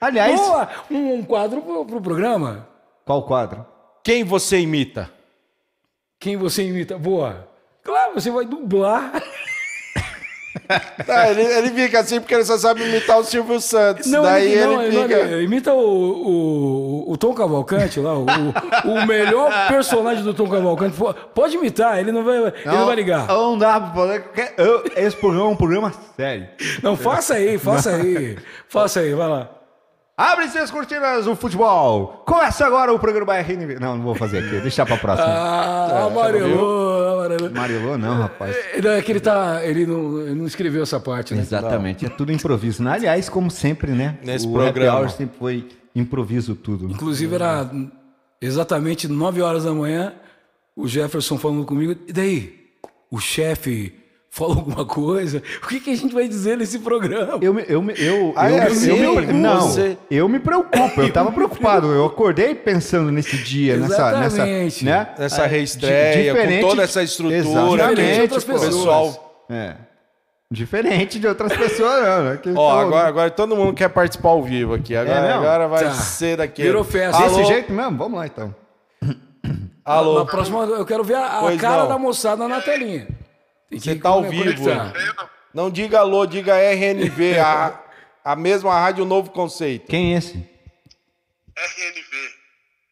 [0.00, 2.68] Aliás, Boa, um, um quadro pro, pro programa.
[3.04, 3.64] qual quadro?
[4.04, 5.10] Quem você imita?
[6.20, 6.96] Quem você imita?
[6.98, 7.48] Boa.
[7.82, 9.12] Claro, você vai dublar.
[11.08, 14.06] Ah, ele, ele fica assim porque ele só sabe imitar o Silvio Santos.
[14.10, 15.20] Não, Daí ele, ele, não, ele- fica.
[15.20, 15.78] ele imita o,
[17.08, 18.24] o, o Tom Cavalcante lá, o,
[18.84, 20.96] o melhor personagem do Tom Cavalcante.
[21.34, 23.26] Pode imitar, ele não vai, ele não vai ligar.
[23.26, 24.24] Não dá pra fazer.
[24.96, 26.48] Esse programa é um programa sério.
[26.82, 28.36] Não, faça aí, faça aí.
[28.68, 29.48] Faça aí, vai lá.
[30.16, 32.22] Abre-se as cortinas do futebol.
[32.24, 33.80] Começa agora o programa RNV.
[33.80, 34.60] Não, não vou fazer aqui.
[34.60, 35.26] Deixa pra próxima.
[35.28, 37.50] Ah, amarelou, amarelou.
[37.50, 38.54] Marilô, não, rapaz.
[38.74, 41.40] É que ele, tá, ele, não, ele não escreveu essa parte, né?
[41.40, 42.80] Exatamente, é tudo improviso.
[42.80, 42.92] né?
[42.92, 44.16] Aliás, como sempre, né?
[44.22, 44.88] Nesse o programa.
[44.98, 46.88] Happy Hour sempre foi improviso tudo.
[46.88, 47.68] Inclusive, era
[48.40, 50.14] exatamente 9 horas da manhã,
[50.76, 51.96] o Jefferson falando comigo.
[52.06, 52.60] E daí?
[53.10, 53.92] O chefe
[54.34, 55.42] falou alguma coisa?
[55.62, 57.38] O que, que a gente vai dizer nesse programa?
[57.40, 58.90] Eu, me- eu, eu, Ah, eu, é assim?
[58.96, 61.00] eu me, não, Você- eu me preocupo.
[61.00, 61.86] Eu tava preocupado.
[61.92, 65.14] Eu acordei pensando nesse dia, nessa, nessa, né?
[65.18, 67.42] Essa É, reestreia, di- com toda essa estrutura.
[67.42, 68.64] Diferente de Exatamente, pessoas.
[68.64, 69.44] Pessoal.
[69.50, 69.74] É.
[70.50, 72.24] Diferente de outras pessoas, não.
[72.24, 72.36] né?
[72.42, 74.94] Que Ó, agora, agora todo mundo quer participar ao vivo aqui.
[74.96, 75.38] Agora, mesmo?
[75.40, 75.92] agora vai Tá.
[75.92, 76.68] ser daquele.
[76.68, 77.22] Virou festa.
[77.22, 77.44] Desse Alô?
[77.44, 77.96] jeito mesmo?
[77.96, 78.54] Vamos lá, então.
[79.84, 80.18] Alô?
[80.20, 81.88] Na próxima, eu quero ver a, a cara não.
[81.88, 83.06] da moçada na telinha.
[83.70, 84.64] Tem Você tá ao vivo.
[85.52, 87.80] Não diga alô, diga RNV, a,
[88.24, 89.86] a mesma rádio, um novo conceito.
[89.86, 90.32] Quem é esse?
[91.56, 92.34] RNV,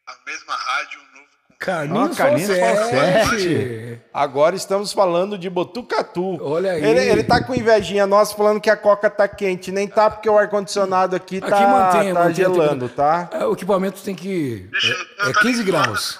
[0.07, 1.23] a mesma rádio, um novo
[1.59, 3.25] Carlinhos Ó, Carlinhos Falsete.
[3.25, 4.01] Falsete.
[4.13, 6.37] Agora estamos falando de Botucatu.
[6.41, 6.83] Olha aí.
[6.83, 9.71] Ele, ele tá com invejinha nossa falando que a coca tá quente.
[9.71, 13.27] Nem tá porque o ar-condicionado aqui tá, Aqui mantém, tá mantém gelando, temperatura.
[13.29, 13.29] tá?
[13.39, 14.69] É, O equipamento tem que.
[15.23, 16.19] É, é tá 15 nem falando graus.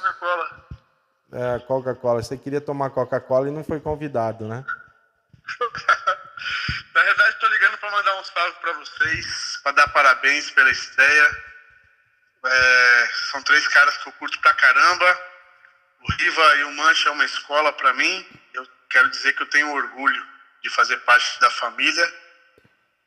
[1.34, 1.44] Coca-Cola.
[1.56, 2.24] É, Coca-Cola.
[2.24, 4.64] Você queria tomar Coca-Cola e não foi convidado, né?
[6.94, 11.44] Na verdade, tô ligando para mandar um salve para vocês, para dar parabéns pela estreia.
[12.46, 15.20] É, são três caras que eu curto pra caramba.
[16.02, 18.28] O Riva e o Mancha é uma escola para mim.
[18.54, 20.24] Eu quero dizer que eu tenho orgulho
[20.62, 22.14] de fazer parte da família.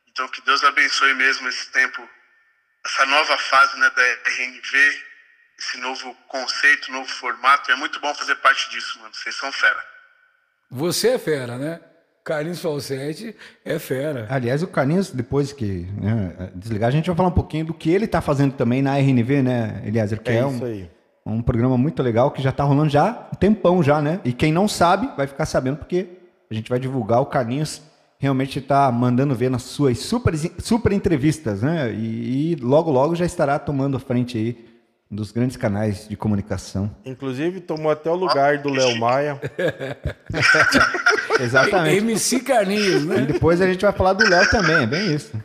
[0.07, 2.09] Então, que Deus abençoe mesmo esse tempo,
[2.83, 5.05] essa nova fase né, da RNV,
[5.59, 7.71] esse novo conceito, novo formato.
[7.71, 9.13] É muito bom fazer parte disso, mano.
[9.13, 9.83] Vocês são fera.
[10.69, 11.79] Você é fera, né?
[12.23, 14.27] Carlinhos Falsetti é fera.
[14.29, 17.89] Aliás, o Carlinhos, depois que né, desligar, a gente vai falar um pouquinho do que
[17.89, 20.19] ele está fazendo também na RNV, né, Eliezer?
[20.21, 20.91] Que É, é, isso um, aí.
[21.25, 24.19] um programa muito legal que já está rolando já há um tempão já, né?
[24.25, 26.05] E quem não sabe vai ficar sabendo porque
[26.51, 27.21] a gente vai divulgar.
[27.21, 27.81] O Carlinhos
[28.19, 31.93] realmente está mandando ver nas suas super, super entrevistas, né?
[31.93, 34.66] E, e logo, logo já estará tomando a frente aí
[35.09, 36.91] dos grandes canais de comunicação.
[37.05, 39.39] Inclusive, tomou até o lugar do Léo Maia.
[41.39, 41.97] Exatamente.
[41.97, 43.21] MC Carlinhos, E né?
[43.21, 45.41] depois a gente vai falar do Léo também, é bem isso.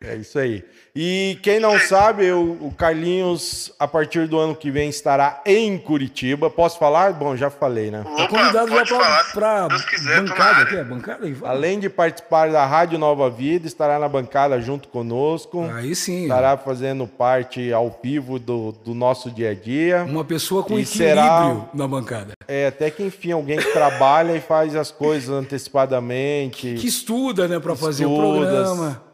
[0.00, 0.64] É isso aí.
[0.94, 5.76] E quem não sabe, o, o Carlinhos, a partir do ano que vem, estará em
[5.76, 6.48] Curitiba.
[6.48, 7.12] Posso falar?
[7.14, 8.04] Bom, já falei, né?
[8.16, 10.84] Tá convidado já pode falar, pra, pra se Deus quiser, tô na bancada aqui, é
[10.84, 11.36] bancada aí.
[11.42, 15.68] Além de participar da Rádio Nova Vida, estará na bancada junto conosco.
[15.74, 16.22] Aí sim.
[16.22, 20.04] Estará fazendo parte ao vivo do, do nosso dia a dia.
[20.08, 22.34] uma pessoa com E equilíbrio será- na bancada.
[22.46, 26.74] É, até que enfim, alguém que trabalha e faz as coisas antecipadamente.
[26.78, 29.07] Que estuda, né, pra fazer o programa.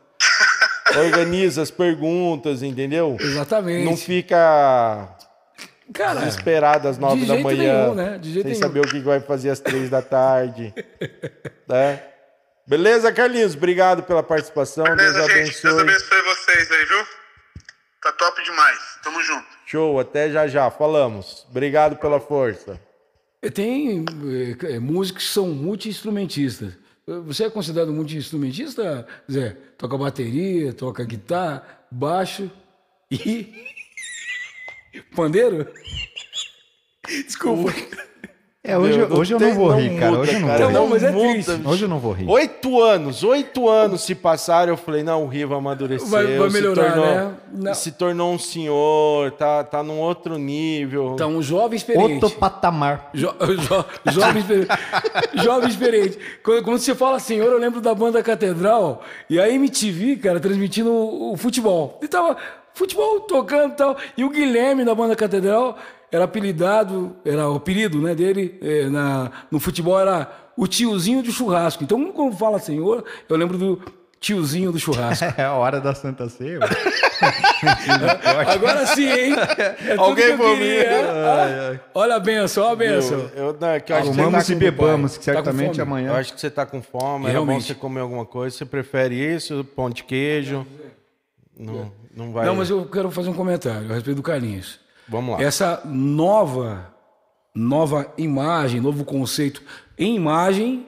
[0.97, 3.16] Organiza as perguntas, entendeu?
[3.20, 3.85] Exatamente.
[3.85, 5.16] Não fica
[5.92, 8.18] Cara, desesperado às nove de da jeito manhã, nenhum, né?
[8.18, 8.62] De jeito sem nenhum.
[8.62, 10.75] saber o que vai fazer às três da tarde,
[11.68, 12.03] né?
[12.66, 13.55] Beleza, Carlinhos?
[13.55, 14.85] Obrigado pela participação.
[14.85, 15.62] Beleza, Deus gente.
[15.62, 16.18] Deus abençoe.
[16.18, 17.07] abençoe vocês aí, viu?
[18.03, 18.79] Tá top demais.
[19.03, 19.47] Tamo junto.
[19.66, 20.70] Show, até já já.
[20.70, 21.47] Falamos.
[21.51, 22.81] Obrigado pela força.
[23.55, 24.05] tem
[24.62, 26.73] é, músicos que são multi-instrumentistas.
[27.07, 29.51] Você é considerado multi-instrumentista, Zé?
[29.77, 32.51] Toca bateria, toca guitarra, baixo
[33.11, 33.53] e.
[35.14, 35.71] Pandeiro?
[37.07, 37.73] Desculpa.
[38.66, 40.11] É, hoje, Meu, hoje eu não vou rir, cara.
[40.12, 40.59] muda, Hoje eu não cara.
[40.59, 40.72] vou rir.
[40.72, 41.61] Não, mas é muda, triste.
[41.68, 42.27] Hoje eu não vou rir.
[42.31, 46.83] Oito anos, oito anos se passaram, eu falei, não, o Riva amadureceu, Vai- vai melhorar,
[46.85, 47.35] se tornou, né?
[47.53, 47.74] Não.
[47.74, 51.14] se tornou um senhor, tá, tá num outro nível.
[51.14, 52.24] Tá um jovem experiente.
[52.24, 53.11] Outro patamar.
[53.12, 54.68] Jo, jo, jovem, experiente.
[55.35, 56.18] jovem experiente.
[56.42, 60.90] Quando, quando você fala senhor, eu lembro da banda Catedral e a MTV, cara, transmitindo
[60.90, 61.98] o, o futebol.
[62.03, 62.35] E tava
[62.75, 63.97] futebol tocando e tal.
[64.17, 65.79] E o Guilherme da banda Catedral
[66.13, 71.33] era apelidado, era o apelido né, dele eh, na, no futebol era o tiozinho do
[71.33, 71.83] churrasco.
[71.83, 73.81] Então, quando fala senhor, eu lembro do
[74.21, 75.25] tiozinho do churrasco.
[75.37, 76.61] É a hora da Santa Ceia.
[78.55, 79.35] Agora sim, hein?
[79.87, 80.83] É tudo Alguém que eu for queria.
[80.85, 81.05] ver.
[81.11, 83.19] Ah, Olha a benção, olha a benção.
[83.35, 85.33] Eu, eu, não, que eu acho que você Comamos tá e com- bebamos, que Tá
[85.33, 85.81] certamente fome?
[85.83, 86.09] amanhã.
[86.11, 88.57] Eu acho que você tá com fome, era bom você comer alguma coisa.
[88.57, 90.67] Você prefere isso, pão de queijo?
[91.59, 92.46] Não, não vai.
[92.46, 94.79] Não, mas eu quero fazer um comentário a respeito do Carlinhos.
[95.09, 95.42] Vamos lá.
[95.42, 96.94] Essa nova,
[97.55, 99.62] nova imagem, novo conceito
[99.98, 100.87] em imagem,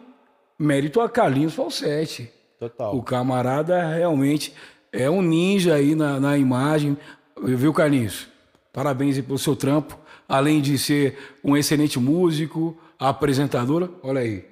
[0.59, 2.31] mérito a Carlinhos Falsetti.
[2.59, 2.97] Total.
[2.97, 4.55] O camarada realmente
[4.93, 6.97] é um ninja aí na, na imagem.
[7.43, 8.29] Viu, Carlinhos?
[8.73, 9.99] Parabéns aí pelo seu trampo.
[10.29, 14.45] Além de ser um excelente músico, apresentadora, olha aí,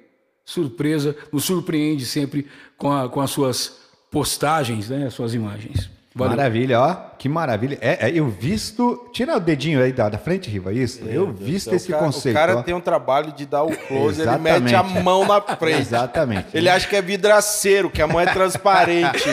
[0.45, 3.79] surpresa, nos surpreende sempre com, a- com as suas
[4.11, 5.07] postagens, né?
[5.07, 5.89] As suas imagens.
[6.15, 6.37] Valeu.
[6.37, 6.95] Maravilha, ó.
[7.19, 7.77] Que maravilha.
[7.81, 9.09] É, é, eu visto.
[9.11, 11.03] Tira o dedinho aí da, da frente, Riva, isso.
[11.03, 12.33] eu visto esse cara, conceito.
[12.35, 12.63] O cara ó.
[12.63, 15.81] tem um trabalho de dar o close, ele mete a mão na frente.
[15.81, 16.47] Exatamente.
[16.53, 19.27] Ele acha que é vidraceiro, que a mão é transparente.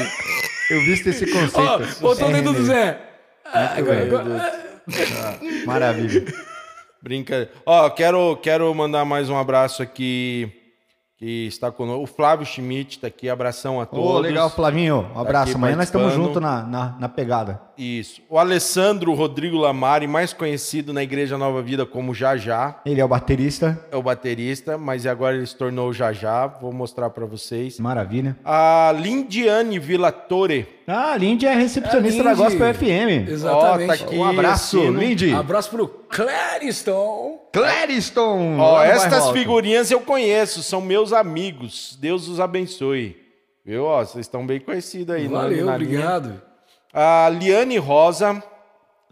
[0.70, 1.56] Eu visto esse conceito.
[1.60, 2.98] Ó, botou o É, dedo do Zé.
[3.44, 3.76] Ah,
[5.64, 6.24] Maravilha.
[7.00, 7.50] Brincadeira.
[7.64, 10.61] Ó, quero, quero mandar mais um abraço aqui
[11.22, 12.02] que está conosco.
[12.02, 13.30] O Flávio Schmidt está aqui.
[13.30, 14.04] Abração a todos.
[14.04, 15.08] Ô, legal, Flavinho.
[15.14, 15.50] Um abraço.
[15.50, 17.60] aqui Amanhã nós estamos juntos na, na, na pegada.
[17.78, 18.20] Isso.
[18.28, 22.80] O Alessandro Rodrigo Lamari, mais conhecido na Igreja Nova Vida como Jajá.
[22.84, 23.86] Ele é o baterista.
[23.92, 26.48] É o baterista, mas agora ele se tornou o Jajá.
[26.48, 27.78] Vou mostrar para vocês.
[27.78, 28.36] Maravilha.
[28.44, 30.66] A Lindiane Villatore.
[30.86, 32.34] Ah, a Lindy é recepcionista É, da.
[32.34, 33.28] Gospel FM.
[33.28, 33.84] Exatamente.
[33.84, 34.16] Ó, tá aqui.
[34.16, 34.98] Um abraço, assino.
[35.00, 35.32] Lindy.
[35.32, 37.40] Abraço pro Clariston.
[37.52, 38.58] Clériston.
[38.58, 41.96] Ó, no estas figurinhas eu conheço, são meus amigos.
[42.00, 43.16] Deus os abençoe.
[43.64, 43.84] Viu?
[43.84, 45.28] Ó, vocês estão bem conhecidos aí.
[45.28, 45.90] na- Valeu, na linha.
[45.98, 46.42] obrigado.
[46.92, 48.42] A Liane Rosa.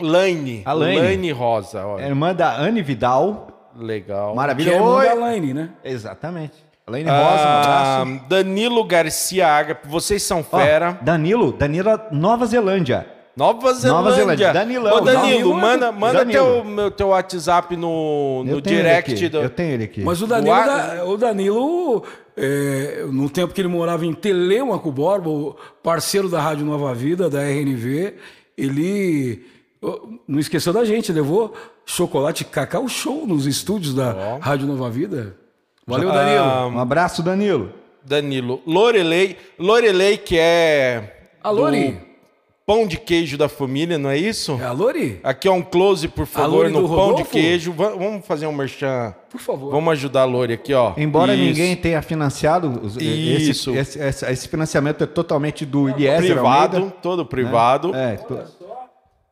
[0.00, 0.62] Laine.
[0.64, 1.30] A Laine.
[1.30, 1.86] Rosa.
[1.86, 3.70] Ó, É irmã da Anne Vidal.
[3.76, 4.30] Legal.
[4.30, 4.70] Que Maravilha.
[4.72, 5.06] é irmã Oi.
[5.06, 5.70] da Laine, né?
[5.84, 6.54] Exatamente.
[6.90, 8.28] Elaine Rosa, um Ah, abraço.
[8.28, 9.88] Danilo Garcia Agape.
[9.88, 10.98] Vocês são Ó, fera.
[11.02, 13.06] Danilo, Danilo, Nova Zelândia.
[13.36, 13.92] Nova Zelândia.
[14.02, 14.52] Nova Zelândia.
[14.52, 14.96] Danilão.
[14.96, 15.54] Ô, Danilo, Danilo.
[15.54, 16.44] manda, manda Danilo.
[16.44, 19.28] Teu, meu, teu WhatsApp no, no direct.
[19.28, 20.02] do- Eu tenho ele aqui.
[20.02, 22.02] Mas o Danilo, ar- da- o Danilo
[22.36, 27.30] é, no tempo que ele morava em Telêmaco Borba, o parceiro da Rádio Nova Vida,
[27.30, 28.14] da RNV,
[28.58, 29.44] ele
[30.28, 31.54] não esqueceu da gente, levou
[31.86, 35.34] chocolate Cacau Show nos estúdios da Rádio Nova Vida.
[35.86, 36.44] Valeu, Danilo.
[36.44, 37.72] Ah, Um abraço, Danilo.
[38.04, 38.60] Danilo.
[38.66, 39.36] Lorelei.
[39.58, 41.16] Lorelei, que é.
[41.42, 42.08] a Lori.
[42.66, 44.56] Pão de queijo da família, não é isso?
[44.62, 45.18] É a Lori?
[45.24, 47.30] Aqui é um close, por favor, no pão de Rodolfo?
[47.32, 47.72] queijo.
[47.72, 49.12] Va- Vamos fazer um merchan.
[49.28, 49.72] Por favor.
[49.72, 50.92] Vamos ajudar a Lori aqui, ó.
[50.96, 51.42] Embora Isso.
[51.42, 53.70] ninguém tenha financiado, os- Isso.
[53.72, 56.96] Esse, esse, esse- esse financiamento é totalmente do Eliezer Privado, Almeida.
[57.02, 57.92] todo privado.
[57.92, 58.38] É, to-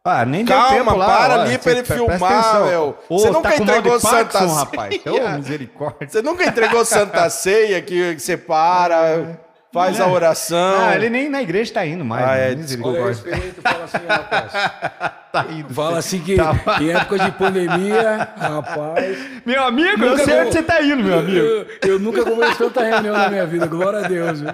[0.08, 1.06] Ah, nem deu Calma, tempo lá.
[1.06, 2.98] para ó, ali pra ele filmar, meu.
[3.08, 4.58] Ô, Você nunca tá entregou Santa Parkinson, Ceia.
[4.58, 5.00] rapaz.
[5.06, 6.08] Ô, misericórdia.
[6.08, 9.38] Você nunca entregou Santa Ceia que que você para,
[9.72, 10.80] faz a oração.
[10.88, 12.24] Ah, ele nem na igreja tá indo mais.
[12.24, 12.52] Ah, né?
[12.52, 13.04] é, misericórdia.
[13.06, 14.52] Respeito, fala assim, rapaz.
[15.30, 15.74] Tá indo.
[15.74, 16.54] Fala assim que Tá.
[16.80, 19.18] em época de pandemia, rapaz.
[19.44, 21.36] Meu amigo, eu sei onde você tá indo, meu amigo.
[21.38, 24.40] Eu, eu nunca cometi tanta reunião na minha vida, glória a Deus.
[24.40, 24.48] Viu?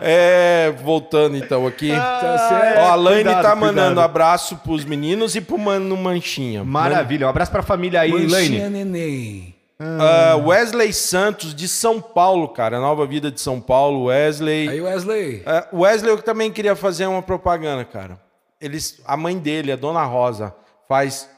[0.00, 1.90] É, voltando então aqui.
[1.90, 2.78] Tá certo.
[2.78, 4.04] Ó, a Laine cuidado, tá mandando cuidado.
[4.04, 6.62] abraço pros meninos e pro Mano Manchinha.
[6.62, 7.26] Maravilha.
[7.26, 8.68] Um abraço pra família aí, Manchinha Elaine.
[8.70, 9.55] neném.
[9.78, 12.80] Ah, Wesley Santos, de São Paulo, cara.
[12.80, 14.68] Nova Vida de São Paulo, Wesley.
[14.68, 15.42] Aí, Wesley.
[15.72, 18.18] O Wesley eu também queria fazer uma propaganda, cara.
[18.60, 20.54] Eles, a mãe dele, a Dona Rosa,
[20.88, 21.28] faz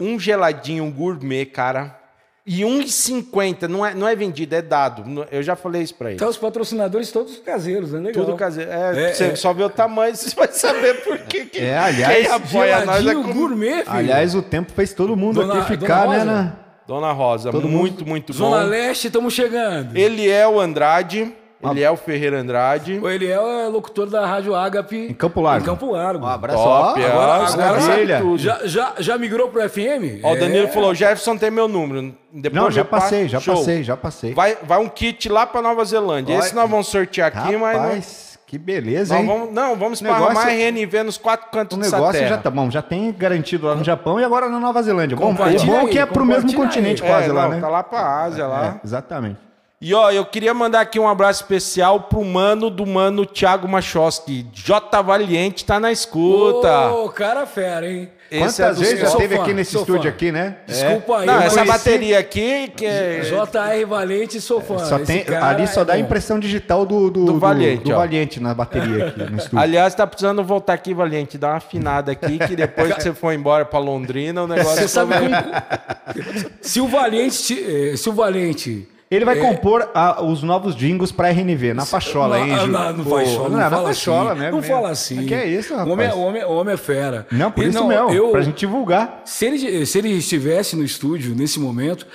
[0.00, 1.98] um geladinho gourmet, cara.
[2.44, 3.68] E 1,50.
[3.68, 5.04] Não é, não é vendido, é dado.
[5.30, 6.18] Eu já falei isso pra ele.
[6.18, 8.00] Tá os patrocinadores todos caseiros, né?
[8.00, 8.24] Legal.
[8.24, 8.68] Tudo caseiro.
[8.72, 9.36] É, É, você é.
[9.36, 11.44] só vê o tamanho, você vai saber por que.
[11.46, 13.32] que- É, aliás, quem apoia nós é Geladinho com...
[13.32, 13.84] gourmet, filho.
[13.96, 16.52] Aliás, o tempo fez todo mundo Dona- aqui ficar, né?
[16.92, 18.50] Dona Rosa, Todo muito, muito bom.
[18.50, 19.96] Zona Leste, estamos chegando.
[19.96, 21.32] Eliel Andrade.
[21.62, 22.98] Eliel Ferreira Andrade.
[22.98, 25.06] O Eliel é locutor da Rádio Ágape.
[25.08, 25.64] Em Campo Largo.
[25.64, 26.26] Em Campo Largo.
[26.26, 26.58] Um abraço.
[26.62, 27.02] Top, ó.
[27.02, 27.06] é.
[27.10, 30.20] Agora, agora sabe já, já, já migrou pro FM?
[30.22, 30.70] Ó, o Danilo É.
[30.70, 32.14] falou: Jefferson tem meu número.
[32.32, 33.54] Depois Não, já passei, já Show.
[33.54, 34.34] passei, já passei.
[34.34, 36.36] Vai, vai um kit lá pra Nova Zelândia.
[36.36, 36.44] Vai.
[36.44, 38.31] Esse nós vamos sortear aqui, mas.
[38.52, 39.26] Não, que beleza, hein?
[39.26, 42.36] vamos, não, vamos negócio- esparramar RNV nos quatro cantos O dessa negócio terra.
[42.36, 45.16] já tá bom, já tem garantido lá no Japão e agora na Nova Zelândia.
[45.16, 47.08] Bom, o bom é que é pro mesmo continente aí.
[47.08, 47.60] quase é, lá, não, né?
[47.60, 48.78] Tá lá pra Ásia, lá.
[48.82, 49.38] É, exatamente.
[49.80, 54.46] E ó, eu queria mandar aqui um abraço especial pro mano do mano Thiago Machoski.
[54.52, 56.92] J Valiente tá na escuta.
[56.92, 58.08] Ô, cara fera, hein?
[58.34, 60.08] Esse é Quantas do vezes já sou teve fã, aqui nesse estúdio fã.
[60.08, 60.56] aqui, né?
[60.66, 63.20] Desculpa aí, Não, essa conheci- bateria aqui que é.
[63.20, 64.78] JR Valente, sou fã.
[64.78, 66.02] Só tem, cara ali só é dá a bom.
[66.02, 67.94] impressão digital do, do, Do Valiente, do.
[67.94, 69.58] Valiente na bateria aqui no estúdio.
[69.58, 73.32] Aliás, tá precisando voltar aqui, Valiente, dar uma afinada aqui, que depois que você for
[73.32, 76.52] embora pra Londrina, o negócio Você sabe vai- como...
[76.62, 77.42] Se o Valente...
[77.54, 78.88] te- eh, Se o Valente...
[79.14, 79.40] Ele vai É.
[79.42, 82.66] compor a- os novos jingles pra RNV, na Pachola, hein, Não, Gil?
[82.68, 84.40] não, não Pachola, não, na Pachola, assim.
[84.40, 84.50] né?
[84.50, 84.68] Não meu?
[84.70, 85.26] fala assim.
[85.26, 85.92] Que é isso, O rapaz?
[85.92, 87.26] homem, é- o homem, o homem é fera.
[87.30, 89.20] Não, por E isso mesmo, eu- pra gente divulgar.
[89.26, 92.06] Se ele, se ele estivesse no estúdio nesse momento,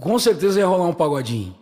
[0.00, 1.54] com certeza ia rolar um pagodinho.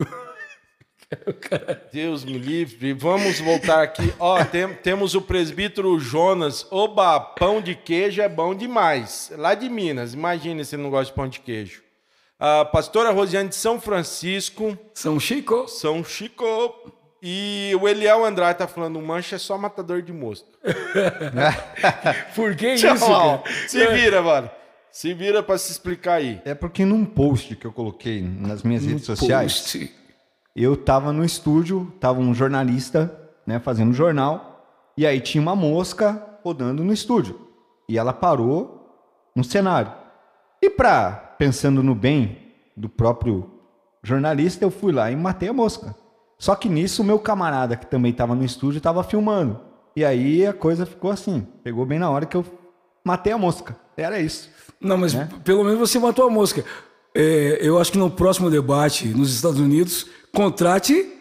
[1.92, 2.92] Deus me livre.
[2.94, 4.12] Vamos voltar aqui.
[4.18, 6.66] Ó, tem- temos o presbítero Jonas.
[6.70, 9.30] Oba, pão de queijo é bom demais.
[9.36, 10.14] Lá de Minas.
[10.14, 11.82] Imagina se ele não gosta de pão de queijo.
[12.44, 14.76] A pastora Rosiane de São Francisco.
[14.92, 15.68] São Chico.
[15.68, 16.44] São Chico.
[17.22, 20.48] E o Eliel Andrade tá falando, o mancha é só matador de mosca.
[22.34, 22.98] Por que isso, Tchau.
[22.98, 23.42] cara?
[23.68, 24.50] Se vira, mano.
[24.90, 26.42] Se vira pra se explicar aí.
[26.44, 29.94] É porque num post que eu coloquei nas minhas redes sociais, Post.
[30.56, 35.54] eu tava no estúdio, tava um jornalista, né, fazendo um jornal, e aí tinha uma
[35.54, 37.38] mosca rodando no estúdio.
[37.88, 38.98] E ela parou
[39.32, 40.01] no cenário.
[40.62, 42.38] E pra, pensando no bem
[42.76, 43.50] do próprio
[44.00, 45.92] jornalista, eu fui lá e matei a mosca.
[46.38, 49.60] Só que nisso o meu camarada, que também tava no estúdio, tava filmando.
[49.96, 52.44] E aí a coisa ficou assim, pegou bem na hora que eu
[53.04, 53.76] matei a mosca.
[53.96, 54.48] Era isso.
[54.80, 56.64] Não, mas pelo menos você matou a mosca.
[57.14, 61.12] É, eu acho que no próximo debate nos Estados Unidos, contrate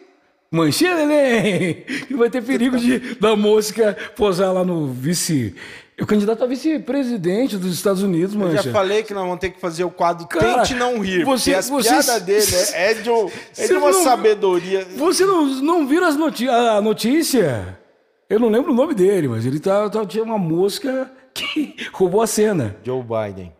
[0.51, 5.55] Manchinha Neném, que vai ter perigo de da mosca posar lá no vice.
[6.01, 8.63] O candidato a vice-presidente dos Estados Unidos, Eu Mancha.
[8.63, 11.23] já falei que nós vamos ter que fazer o quadro Cara, Tente Não Rir.
[11.23, 14.85] você- porque as você- piadas dele é, é de, um- é de uma não- sabedoria.
[14.97, 17.77] Você não, não viu as noti a notícia?
[18.29, 22.21] Eu não lembro o nome dele, mas ele tá, tá- tinha uma mosca que roubou
[22.21, 22.75] a cena.
[22.83, 23.53] Joe Biden.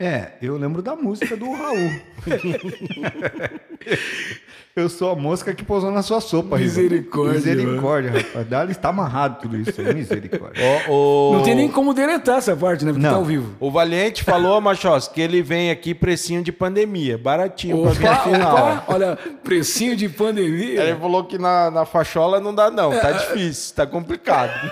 [0.00, 1.90] É, eu lembro da música do Raul.
[4.78, 6.56] eu sou a mosca que pousou na sua sopa.
[6.58, 8.46] Misericórdia, Misericórdia, rapaz.
[8.48, 9.94] Dali está amarrado tudo isso aí.
[9.94, 10.62] Misericórdia.
[10.88, 10.92] Ó,
[11.30, 12.92] o- Não tem nem como deletar essa parte, né?
[12.92, 13.10] Porque Não.
[13.12, 13.54] tá ao vivo.
[13.60, 17.18] O Valente falou, Machos, que ele vem aqui precinho de pandemia.
[17.18, 18.82] Baratinho pra vir Opa, aqui na opa, hora.
[18.88, 20.82] olha, precinho de pandemia.
[20.82, 22.90] Ele falou que na, na fachola não dá, não.
[22.98, 24.70] Tá difícil, tá complicado.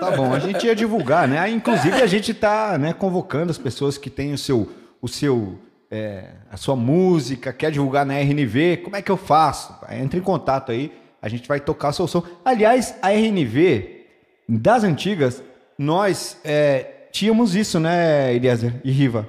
[0.00, 1.48] Tá bom, a gente ia divulgar, né?
[1.50, 4.68] Inclusive, a gente tá né, convocando as pessoas que têm o seu,
[5.00, 5.56] o seu,
[5.90, 9.74] é, a sua música, quer divulgar na RNV, como é que eu faço?
[9.90, 12.22] Entre em contato aí, a gente vai tocar seu som.
[12.44, 14.04] Aliás, a RNV,
[14.48, 15.42] das antigas,
[15.78, 19.28] nós é, tínhamos isso, né, Eliezer e Riva?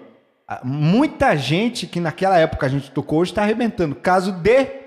[0.64, 3.94] Muita gente que naquela época a gente tocou hoje está arrebentando.
[3.94, 4.79] Caso de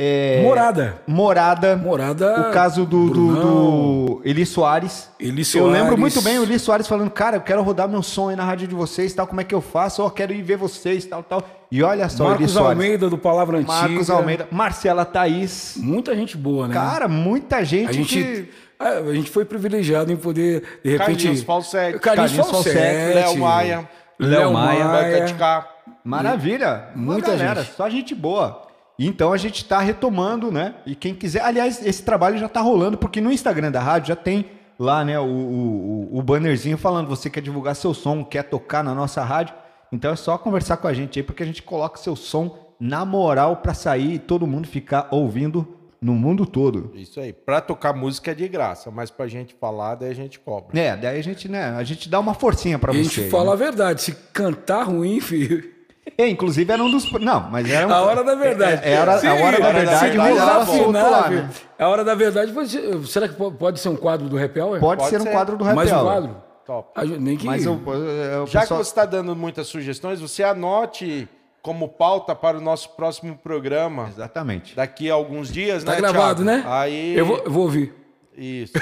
[0.00, 1.02] é, Morada.
[1.08, 1.76] Morada.
[1.76, 5.10] Morada, O caso do, do, do Eli Soares.
[5.18, 5.98] Eli Eu lembro Soares.
[5.98, 8.68] muito bem o Eli Soares falando, cara, eu quero rodar meu som aí na rádio
[8.68, 10.00] de vocês, tal, como é que eu faço?
[10.00, 11.42] Eu quero ir ver vocês, tal, tal.
[11.68, 12.70] E olha só, Marcos Soares.
[12.70, 13.72] Almeida do Palavra Antiga.
[13.72, 14.46] Marcos Almeida.
[14.52, 15.74] Marcela Thaís.
[15.76, 16.74] Muita gente boa, né?
[16.74, 18.50] Cara, muita gente, a gente, que...
[18.78, 21.24] a, a gente foi privilegiado em poder, de repente...
[21.24, 25.66] Carlinhos Falsetti, Carlinhos Carlinhos Falsetti, Léo Maia, Léo Maia, Maia.
[26.04, 26.90] Maravilha.
[26.94, 27.74] Muita Muita galera, gente.
[27.74, 28.67] só gente boa.
[28.98, 30.74] Então a gente tá retomando, né?
[30.84, 31.42] E quem quiser.
[31.42, 34.46] Aliás, esse trabalho já tá rolando, porque no Instagram da rádio já tem
[34.78, 38.94] lá, né, o, o, o- bannerzinho falando: você quer divulgar seu som, quer tocar na
[38.94, 39.54] nossa rádio.
[39.92, 43.04] Então é só conversar com a gente aí, porque a gente coloca seu som na
[43.04, 45.66] moral pra sair e todo mundo ficar ouvindo
[46.00, 46.92] no mundo todo.
[46.94, 47.32] Isso aí.
[47.32, 50.78] Pra tocar música é de graça, mas pra gente falar, daí a gente cobra.
[50.78, 53.22] É, daí a gente, né, a gente dá uma forcinha pra E a você.
[53.22, 53.64] gente fala a né?
[53.64, 55.77] verdade, se cantar ruim, filho...
[56.16, 57.10] É, inclusive era um dos.
[57.12, 58.82] Não, mas era um- A hora da verdade.
[58.84, 60.76] É, era, Sim, a hora da verdade, era bom.
[60.76, 61.50] solto lá, né?
[61.78, 64.80] A hora da verdade, pode será que po- pode ser um quadro do Hour?
[64.80, 65.30] Pode, Pode ser um ser.
[65.32, 66.36] quadro do Happy Mais um quadro?
[66.64, 66.90] Top.
[66.94, 67.46] A gente- nem que...
[67.46, 71.26] Mas o, o, o Já pessoal- que você está dando muitas sugestões, você anote
[71.62, 74.08] como pauta para o nosso próximo programa.
[74.08, 74.76] Exatamente.
[74.76, 76.62] Daqui a alguns dias, Tá né, gravado, Thiago?
[76.62, 76.64] né?
[76.70, 77.16] Aí.
[77.16, 77.94] Eu vou, eu vou ouvir.
[78.36, 78.72] Isso.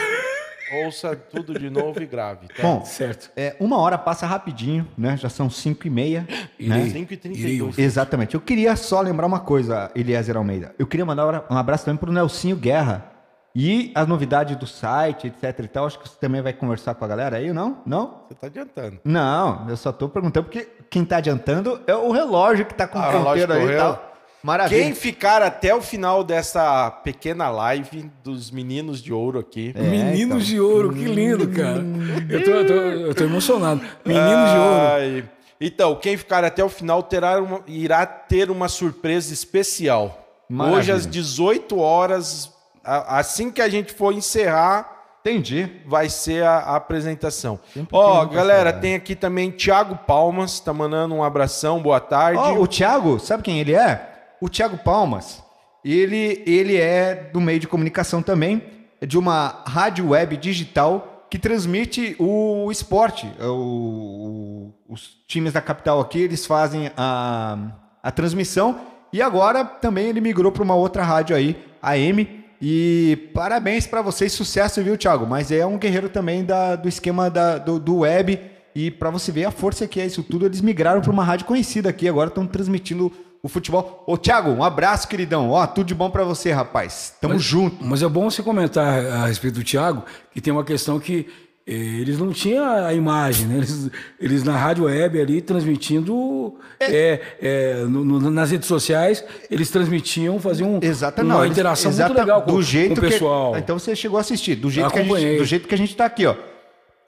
[0.85, 2.49] Ouça tudo de novo e grave.
[2.49, 2.63] Tá?
[2.63, 3.31] Bom, Certo.
[3.37, 5.17] é, uma hora passa rapidinho, né?
[5.17, 6.27] Já são 5 e meia.
[6.59, 6.83] Irei.
[6.85, 6.91] Né?
[6.91, 7.61] 5 e Irei 32.
[7.63, 7.83] ouvir.
[7.83, 8.35] Exatamente.
[8.35, 10.75] Eu queria só lembrar uma coisa, Eliezer Almeida.
[10.79, 13.13] Eu queria mandar um abraço também pro Nelsinho Guerra.
[13.59, 15.87] E a novidade do site, etc e tal.
[15.87, 17.79] Acho que você também vai conversar com a galera aí, não?
[17.87, 18.25] Não?
[18.29, 18.99] Você tá adiantando.
[19.03, 22.99] Não, eu só tô perguntando porque quem tá adiantando é o relógio que tá com
[22.99, 24.16] Ah, o o ponteiro aí e tal.
[24.43, 24.83] Maravilha.
[24.83, 29.73] Quem ficar até o final dessa pequena live dos meninos de ouro aqui.
[29.75, 30.39] É, Meninos então.
[30.39, 31.85] de ouro, que lindo, cara.
[32.31, 33.81] Eu tô, eu tô, eu tô emocionado.
[34.05, 35.29] Meninos de ouro.
[35.61, 40.23] Então, quem ficar até o final terá uma- irá ter uma surpresa especial.
[40.49, 40.79] Maravilha.
[40.79, 42.53] Hoje, às 18 horas,
[42.85, 45.69] assim que a gente for encerrar, Entendi.
[45.87, 47.59] vai ser a, a apresentação.
[47.91, 52.39] Ó, um galera, tem aqui também Thiago Palmas, tá mandando um abração, boa tarde.
[52.39, 54.13] Ó, o Thiago, sabe quem ele é?
[54.41, 55.43] O Thiago Palmas.
[55.85, 58.63] Ele, ele é do meio de comunicação também,
[59.01, 63.31] é de uma rádio web digital que transmite o esporte.
[63.39, 67.57] É O- o- os times da capital aqui, eles fazem a,
[68.03, 68.81] a transmissão.
[69.13, 72.45] E agora também ele migrou para uma outra rádio aí, a M.
[72.61, 75.27] E parabéns para vocês, sucesso, viu, Thiago?
[75.27, 78.41] Mas é um guerreiro também da, do esquema da, do, do web.
[78.75, 81.47] E para você ver a força que é isso tudo, eles migraram para uma rádio
[81.47, 83.11] conhecida aqui, agora estão transmitindo
[83.47, 84.05] o futebol.
[84.07, 85.51] Ô, Thiago, um abraço, queridão.
[85.51, 87.15] Ó, tudo de bom para você, rapaz.
[87.21, 87.85] Tamo junto.
[87.85, 91.27] Mas é bom você comentar a respeito do Thiago, que tem uma questão que
[91.67, 93.57] eh, eles não tinham a imagem, né?
[93.57, 99.71] Eles, eles na rádio web ali transmitindo é, é, no- no- nas redes sociais, eles
[99.71, 101.31] transmitiam, faziam Exatamente.
[101.31, 103.53] uma não, eles- interação exata- muito legal com, do jeito com o pessoal.
[103.53, 104.55] Que, então você chegou a assistir.
[104.57, 106.35] Do jeito, que a, gente, do jeito que a gente tá aqui, ó.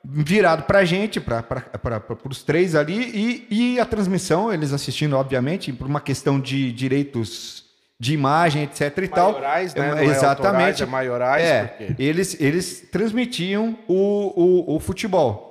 [0.05, 4.73] Virado pra gente, pra, pra, pra, pra, pros três ali, e, e a transmissão, eles
[4.73, 7.65] assistindo, obviamente, por uma questão de direitos
[8.01, 9.33] de imagem, etc e tal.
[9.33, 9.87] Maiorais, né?
[9.87, 10.47] É, Não é exatamente.
[10.47, 15.47] autorais, é maiorais, É, porque- eles, eles transmitiam o, o, o futebol.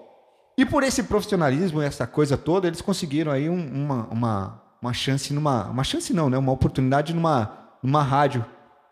[0.58, 5.34] E por esse profissionalismo, essa coisa toda, eles conseguiram aí um- uma, uma, uma chance
[5.34, 5.66] numa.
[5.66, 6.38] Uma chance não, né?
[6.38, 7.52] Uma oportunidade numa,
[7.84, 8.44] numa rádio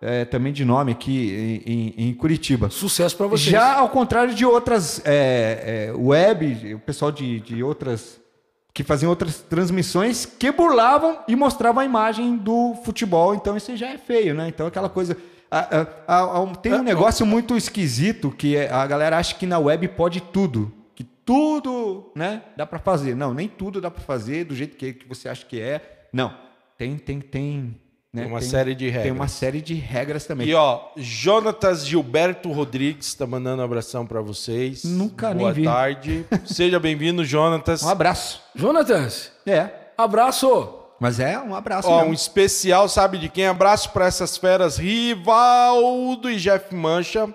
[0.06, 2.70] é, também de nome aqui em, em- Curitiba.
[2.70, 3.50] Sucesso para vocês.
[3.50, 8.20] Já ao contrário de outras é, é, web, o pessoal de, de outras.
[8.74, 13.34] que faziam outras transmissões que burlavam e mostravam a imagem do futebol.
[13.34, 14.48] Então isso já é feio, né?
[14.48, 15.16] Então aquela coisa.
[15.50, 19.58] a- a- a- tem um negócio muito esquisito que é, a galera acha que na
[19.60, 20.72] web pode tudo.
[20.94, 22.42] Que tudo, né?
[22.58, 23.16] Dá pra fazer.
[23.16, 26.08] Não, nem tudo dá pra fazer do jeito que, que você acha que é.
[26.14, 26.34] Não.
[26.78, 27.76] Tem, tem, tem.
[28.16, 28.24] Né?
[28.24, 29.14] Tem uma série de Tem regras.
[29.16, 30.48] uma série de regras também.
[30.48, 34.84] E ó, Jonatas Gilberto Rodrigues tá mandando um abração pra vocês.
[34.84, 35.64] Nunca Boa nem vi.
[35.66, 36.26] tarde.
[36.46, 37.84] Seja bem-vindo, Jonatas.
[37.84, 38.42] Um abraço.
[38.56, 39.70] Jonatas, É.
[39.98, 40.80] abraço.
[41.00, 41.90] Mas é um abraço.
[41.90, 42.12] Ó, mesmo.
[42.12, 43.46] um especial, sabe de quem?
[43.48, 47.28] Abraço pra essas feras Rivaldo e Jeff Mancha,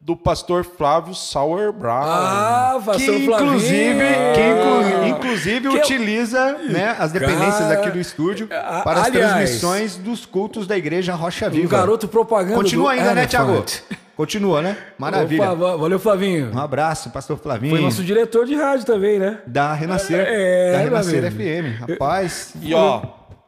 [0.00, 2.02] do pastor Flávio Sauer Brown.
[2.04, 4.34] Ah, que pastor inclusive, Flavinho.
[4.34, 9.06] que inclu- inclusive Que eu- utiliza né, as dependências Cara, aqui do estúdio para as
[9.06, 11.76] aliás, transmissões dos cultos da igreja Rocha Um Viva.
[11.76, 13.50] garoto propaganda Continua do ainda, né, Thiago?
[13.52, 13.80] Elephant.
[14.16, 14.76] Continua, né?
[14.96, 15.52] Maravilha.
[15.52, 16.50] Opa, valeu, Flavinho.
[16.52, 17.70] Um abraço, pastor Flavinho.
[17.74, 19.40] Foi nosso diretor de rádio também, né?
[19.46, 20.24] Da Renascer.
[20.28, 21.32] É, da meu Renascer.
[21.32, 21.80] FM.
[21.90, 22.52] Rapaz.
[22.60, 23.02] E ó,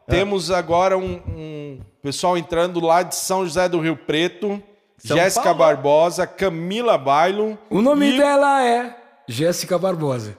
[0.09, 4.63] temos agora um, um pessoal entrando lá de São José do Rio Preto.
[5.05, 5.59] São Jéssica Paulo.
[5.59, 7.59] Barbosa, Camila Bailo.
[7.71, 8.95] O nome e- dela é
[9.27, 10.37] Jéssica Barbosa.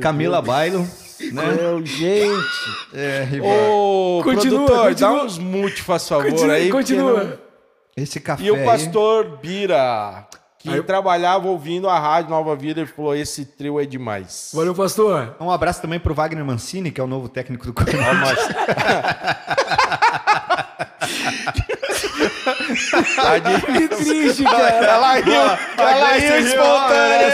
[0.00, 0.86] Camila Bailo.
[1.32, 1.42] Né?
[1.56, 2.40] Meu, gente.
[2.94, 3.26] É.
[3.42, 5.16] Ô, Continua, produtor, continua.
[5.18, 6.54] dá uns mute, faz favor, Continua.
[6.54, 6.70] aí.
[6.70, 7.24] continua.
[7.24, 7.38] não-
[7.96, 8.42] Esse café.
[8.44, 10.26] E o aí- pastor Bira,
[10.58, 14.50] que Aí eu- trabalhava ouvindo a Rádio Nova Vida, ele falou: esse trio é demais.
[14.54, 15.36] Valeu, pastor.
[15.40, 18.00] Um abraço também pro Wagner Mancini, que é o novo técnico do Corinthians.
[23.02, 24.68] Que triste, cara.
[24.84, 25.32] Ela riu,
[25.78, 27.28] ela riu espontânea.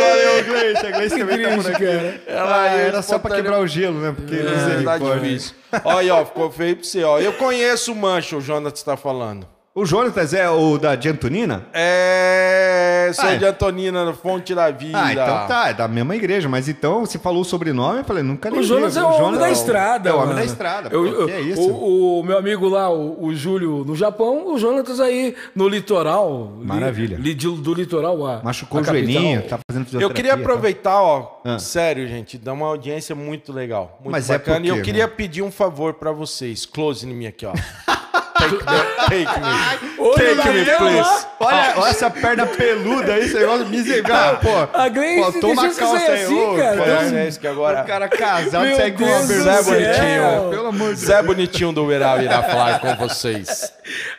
[0.00, 0.86] Valeu, Gleice.
[0.86, 1.86] A Gleice Que também tá por triste, aqui.
[1.86, 2.20] cara.
[2.26, 4.14] Ela riu era só pra quebrar o gelo, né?
[4.16, 5.54] Porque É, tá difícil.
[5.84, 7.18] Olha aí, ó, ficou feio pra você, ó.
[7.18, 9.46] Eu conheço o Mancha, o Jonas tá falando.
[9.74, 11.64] O Jonatas é o da de Antonina?
[11.72, 13.10] É.
[13.14, 13.36] Sou Ah, é.
[13.38, 15.00] de Antonina, Fonte da Vida.
[15.02, 18.22] Ah, então tá, é da mesma igreja, mas então você falou o sobrenome, eu falei,
[18.22, 20.10] nunca nem O Jonas é o homem Jonas da é estrada.
[20.10, 20.38] É o homem mano.
[20.40, 20.88] da estrada.
[20.92, 21.70] Eu- pô, eu- que é isso?
[21.70, 26.52] O, o meu amigo lá, o, o Júlio, no Japão, o Jonatas aí no litoral.
[26.60, 27.16] li- Maravilha.
[27.18, 28.42] li- de- do litoral a.
[28.42, 29.58] Machucou a o joelhinho, capital.
[29.58, 30.14] tá fazendo Eu fisioterapia.
[30.16, 30.40] queria tá?
[30.42, 31.58] aproveitar, ó, Ah.
[31.58, 34.58] sério, gente, dá uma audiência muito legal, muito Mas é bacana.
[34.60, 35.12] por e eu queria né?
[35.16, 36.66] pedir um favor pra vocês.
[36.66, 37.52] Close em mim aqui, ó.
[38.42, 39.92] Take, the- take me.
[40.02, 41.26] Olha Take me, please.
[41.40, 44.76] Olha, olha essa perna peluda aí, esse negócio miserável, pô.
[44.78, 46.76] A Gleice Faltou uma deixou você calça aí, assim, ô, cara.
[46.76, 47.82] pô, É isso que agora...
[47.82, 49.64] O cara casado Meu com uma Deus céu.
[49.64, 50.50] bonitinha.
[50.50, 50.98] Pelo amor de Deus.
[51.00, 53.72] Zé Bonitinho do Uberaba irá falar com vocês.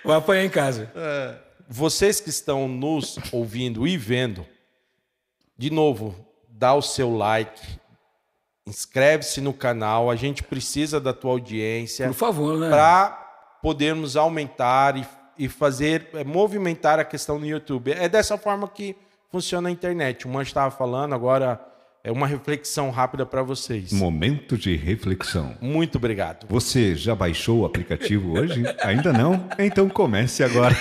[0.03, 0.89] Vai apanhar em casa.
[1.69, 4.45] Vocês que estão nos ouvindo e vendo,
[5.57, 6.15] de novo,
[6.49, 7.61] dá o seu like,
[8.67, 12.69] inscreve-se no canal, a gente precisa da tua audiência Por favor, né?
[12.69, 13.22] para
[13.64, 15.05] podermos aumentar e,
[15.39, 17.93] e fazer, é, movimentar a questão no YouTube.
[17.93, 18.93] É dessa forma que
[19.32, 20.28] funciona a internet.
[20.28, 21.57] O Mancho estava falando, agora
[22.03, 23.93] é uma reflexão rápida para vocês.
[23.93, 25.55] Momento de reflexão.
[25.61, 26.45] Muito obrigado.
[26.49, 28.66] Você já baixou o aplicativo hoje?
[28.84, 29.47] Ainda não?
[29.57, 30.76] Então comece agora.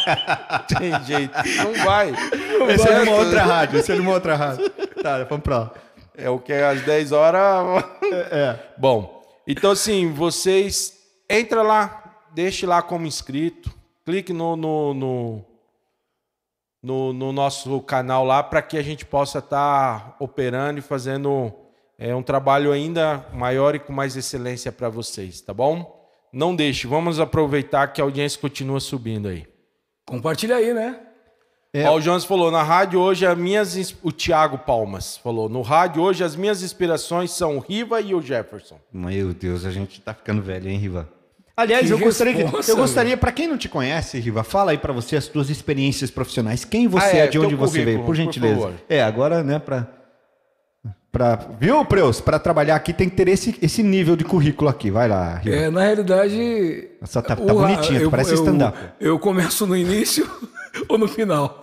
[0.66, 1.34] Tem jeito.
[1.58, 2.14] Não vai.
[2.70, 4.70] Esse é de uma outra rádio, esse é uma outra rádio.
[5.02, 5.74] Tá, vamos pra lá.
[6.16, 7.84] É o que é às 10 horas.
[8.30, 8.58] É.
[8.78, 10.96] Bom, então assim, vocês
[11.28, 12.05] entra lá,
[12.36, 13.72] deixe lá como inscrito,
[14.04, 15.44] clique no, no, no,
[16.82, 21.50] no- no nosso canal lá para que a gente possa estar operando e fazendo
[21.98, 26.06] é, um trabalho ainda maior e com mais excelência para vocês, tá bom?
[26.30, 29.46] Não deixe, vamos aproveitar que a audiência continua subindo aí.
[30.04, 31.00] Compartilha aí, né?
[31.72, 31.88] É.
[31.88, 33.94] Ó, o Jonas falou, na rádio hoje as minhas.
[34.02, 38.20] O Thiago Palmas falou, no rádio hoje as minhas inspirações são o Riva e o
[38.20, 38.78] Jefferson.
[38.92, 41.08] Meu Deus, a gente tá ficando velho, hein, Riva?
[41.56, 44.78] Aliás, Que eu gostaria, responsa, eu gostaria, para quem não te conhece, Riva, fala aí
[44.78, 46.64] pra você as suas experiências profissionais.
[46.66, 48.54] Quem você Ah, é, é, de onde você veio, por por gentileza.
[48.60, 48.74] favor.
[48.88, 49.86] é, agora, né, pra.
[51.10, 52.20] pra viu, Preus?
[52.20, 54.90] Pra trabalhar aqui tem que ter esse, esse nível de currículo aqui.
[54.90, 55.56] Vai lá, Riva.
[55.56, 56.88] É, na realidade.
[57.02, 58.78] Essa tá, tá o- bonitinha, eu- parece eu- stand-up.
[59.00, 60.30] Eu começo no início
[60.90, 61.62] ou no final.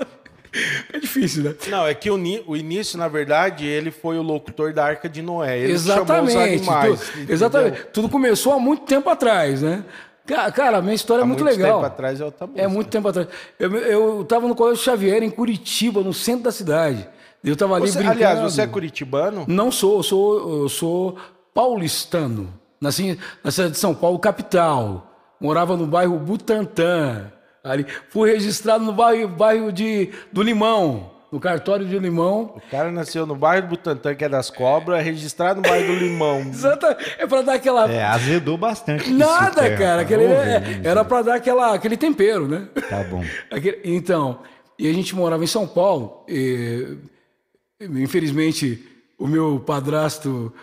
[0.94, 1.56] É difícil, né?
[1.68, 2.16] Não, é que o,
[2.48, 5.60] o início, na verdade, ele foi o locutor da Arca de Noé.
[5.60, 6.34] Ele exatamente.
[6.34, 7.00] chamou os animais.
[7.12, 7.84] tu- exatamente.
[7.92, 9.84] Tudo começou há muito tempo atrás, né?
[10.26, 11.78] Ca- Cara, a minha história Há é muito, muito legal.
[11.82, 13.28] tempo atrás é outra É muito tempo atrás.
[13.60, 17.10] Eu, eu tava no Colégio Xavier, em Curitiba, no centro da cidade.
[17.44, 18.18] Eu tava ali Você- brincando.
[18.24, 19.44] aliás, você é curitibano?
[19.48, 21.18] Não sou, eu sou, eu sou
[21.54, 22.54] paulistano.
[22.80, 25.10] Nasci na cidade de São Paulo, capital.
[25.42, 27.32] Morava no bairro Butantã.
[27.64, 27.86] Ali.
[28.10, 32.54] Fui registrado no bairro, bairro de, do Limão, no cartório de Limão.
[32.58, 36.00] O cara nasceu no bairro do Butantã, que é das cobras, registrado no bairro do
[36.00, 36.42] Limão.
[36.52, 37.90] Exata, é para dar aquela.
[37.90, 39.10] É, azedou bastante.
[39.12, 40.02] Nada, açúcar, cara.
[40.02, 40.02] rapaz.
[40.02, 42.68] Aquele, é- era para dar aquela, aquele tempero, né?
[42.90, 43.24] Tá bom.
[43.50, 44.40] Aquele- então,
[44.78, 46.26] e a gente morava em São Paulo.
[46.28, 46.98] E,
[47.80, 48.86] infelizmente,
[49.18, 50.54] o meu padrasto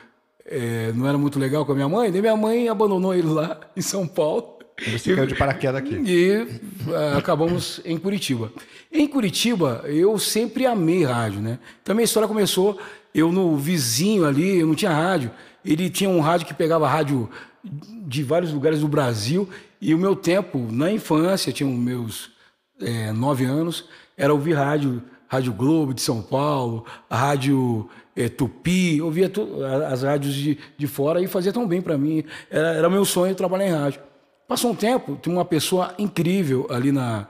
[0.45, 3.59] eh, não era muito legal com a minha mãe, daí minha mãe abandonou ele lá
[3.75, 4.60] em São Paulo.
[4.93, 5.95] Você caiu de paraquedas aqui.
[6.07, 6.47] E
[6.95, 8.53] ah, acabamos em Curitiba.
[8.93, 11.59] Em Curitiba, eu sempre amei rádio, né?
[11.83, 12.79] Então, minha história começou,
[13.15, 15.31] eu no vizinho ali, eu não tinha rádio.
[15.65, 17.29] Ele tinha um rádio que pegava rádio
[18.07, 19.49] de vários lugares do Brasil.
[19.81, 22.31] E o meu tempo, na infância, tinha meus
[22.81, 23.85] eh, nove anos,
[24.17, 29.89] era ouvir rádio, Rádio Globo de São Paulo, a Rádio eh, Tupi, ouvia tu- a-
[29.89, 32.25] as rádios de, de fora e fazia tão bem para mim.
[32.51, 34.01] Era, era meu sonho trabalhar em rádio.
[34.51, 37.29] Passou um tempo, tinha uma pessoa incrível ali na,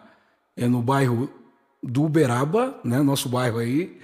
[0.57, 1.29] eh, no bairro
[1.83, 3.99] do Uberaba, né, nosso bairro aí,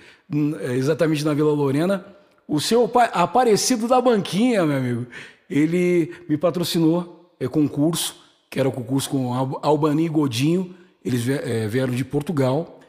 [0.61, 2.05] eh, exatamente na Vila Lorena.
[2.47, 5.07] O seu pai, Aparecido da Banquinha, meu amigo,
[5.49, 8.17] ele me patrocinou é, concurso,
[8.51, 10.75] que era o concurso com Al- Albani e Godinho.
[11.03, 12.81] Eles vie- vieram de Portugal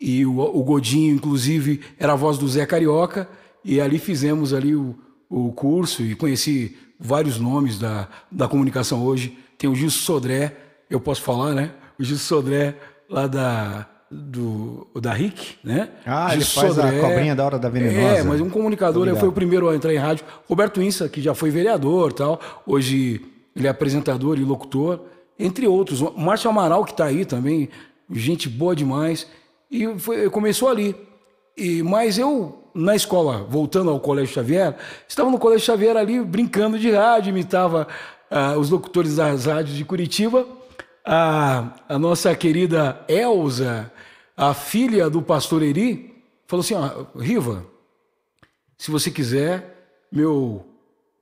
[0.00, 3.28] e o, o Godinho, inclusive, era a voz do Zé Carioca
[3.62, 4.98] e ali fizemos ali o,
[5.28, 9.36] o curso e conheci vários nomes da, da comunicação hoje.
[9.58, 10.56] Tem o Gilson Sodré,
[10.90, 11.72] eu posso falar, né?
[11.98, 12.74] O Gilson Sodré
[13.08, 15.88] lá da do da RIC, né?
[16.06, 18.18] Ah, ele Gilson faz a cobrinha da hora da venenosa.
[18.18, 20.24] É, mas um comunicador, ele foi o primeiro a entrar em rádio.
[20.48, 23.20] Roberto Insa, que já foi vereador tal, hoje
[23.54, 25.00] ele é apresentador e locutor,
[25.38, 26.00] entre outros.
[26.00, 27.68] O Márcio Amaral, que está aí também,
[28.12, 29.26] gente boa demais.
[29.70, 30.94] E foi- começou ali.
[31.56, 34.76] E, mas eu, na escola, voltando ao Colégio Xavier,
[35.08, 37.88] estava no Colégio Xavier ali brincando de rádio, imitava
[38.30, 40.46] ah, os locutores das rádios de Curitiba.
[41.04, 43.92] A, a nossa querida Elza,
[44.36, 46.12] a filha do pastor Eri,
[46.48, 47.64] falou assim: ó, Riva,
[48.76, 50.66] se você quiser, meu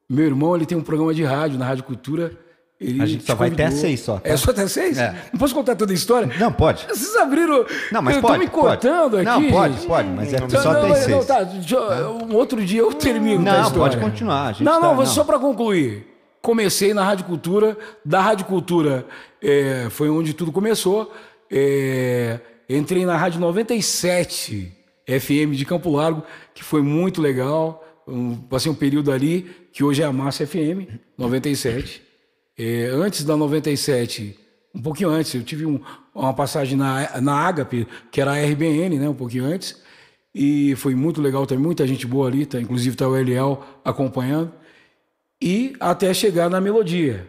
[0.08, 2.32] meu irmão ele tem um programa de rádio na Rádio Cultura.
[2.80, 4.28] Ele A gente te só vai até seis só, tá?
[4.28, 4.98] É só até seis?
[4.98, 5.14] É.
[5.32, 6.28] Não posso contar toda a história?
[6.38, 6.84] Não, pode.
[6.86, 7.64] Vocês abriram.
[7.92, 8.34] Não, mas eu pode.
[8.34, 8.60] tô me pode.
[8.66, 9.24] cortando aqui.
[9.24, 9.86] Não, pode, gente.
[9.86, 11.26] pode, mas é Não, só não, até não, seis.
[11.26, 13.42] tá, deixa eu- um outro dia eu termino.
[13.42, 13.78] Não, a história.
[13.78, 15.06] pode continuar, gente não, tá- não, não.
[15.06, 16.13] só para concluir.
[16.48, 17.74] Comecei na Rádio Cultura.
[18.04, 19.06] Da Rádio Cultura
[19.42, 21.10] é, foi onde tudo começou.
[21.50, 22.38] É,
[22.68, 24.70] entrei na Rádio 97
[25.08, 26.22] FM de Campo Largo,
[26.54, 27.82] que foi muito legal.
[28.06, 30.86] Um- passei um período ali, que hoje é a Massa FM
[31.16, 32.02] 97.
[32.58, 34.38] É, antes da 97,
[34.74, 35.80] um pouquinho antes, eu tive um-
[36.14, 39.82] uma passagem na, na Agape, que era a RBN, né, um pouquinho antes.
[40.34, 44.52] E foi muito legal, tem muita gente boa ali, tá, inclusive está o Eliel acompanhando.
[45.40, 47.26] E até chegar na Melodia.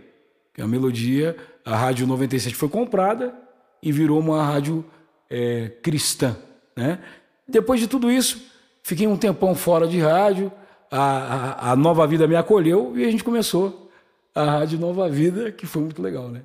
[0.54, 3.34] Que a Melodia, a Rádio 97 foi comprada
[3.82, 4.86] e virou uma rádio
[5.30, 6.38] é, cristã.
[6.76, 7.00] Né?
[7.48, 8.42] Depois de tudo isso,
[8.84, 10.52] fiquei um tempão fora de rádio,
[10.90, 13.92] a, a, a Nova Vida me acolheu e a gente começou
[14.34, 16.42] a Rádio Nova Vida, que foi muito legal, né?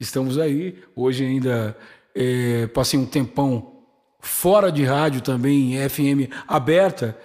[0.00, 0.78] Estamos aí.
[0.96, 1.76] Hoje ainda
[2.14, 3.74] é, passei um tempão
[4.20, 7.16] fora de rádio também, FM aberta.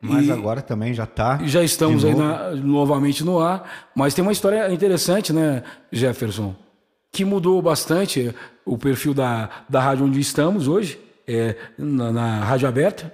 [0.00, 1.40] Mas e- agora também já tá.
[1.42, 3.88] e já estamos aí na- novamente no ar.
[3.94, 6.54] Mas tem uma história interessante, né, Jefferson?
[7.12, 8.34] Que mudou bastante
[8.64, 13.12] o perfil da, da rádio onde estamos hoje, é, na, na Rádio Aberta.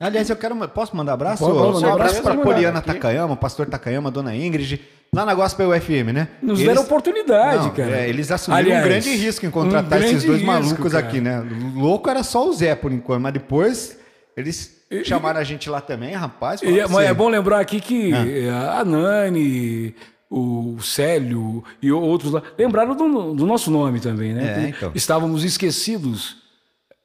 [0.00, 0.56] Aliás, eu quero.
[0.68, 1.44] Posso mandar abraço?
[1.44, 2.36] Pode, pode um abraço para.
[2.38, 2.86] Poliana Aqui.
[2.88, 4.80] Takayama, pastor Takayama, dona Ingrid,
[5.14, 6.28] lá na Gospel FM, né?
[6.42, 7.98] Nos Eles- deram oportunidade, Não, cara.
[8.00, 11.06] é, eles assumiram Aliás, um grande risco em contratar um esses dois risco, malucos cara.
[11.06, 11.44] aqui, né?
[11.76, 13.98] Louco era só o Zé por enquanto, mas depois
[14.34, 16.62] eles chamaram a gente lá também, rapaz.
[16.62, 18.26] E, pra mas é bom lembrar aqui que Ah.
[18.26, 19.94] eh, a Nani,
[20.30, 24.64] o Célio e outros lá lembraram do, do nosso nome também, né?
[24.64, 24.92] É, então.
[24.94, 26.36] Estávamos esquecidos.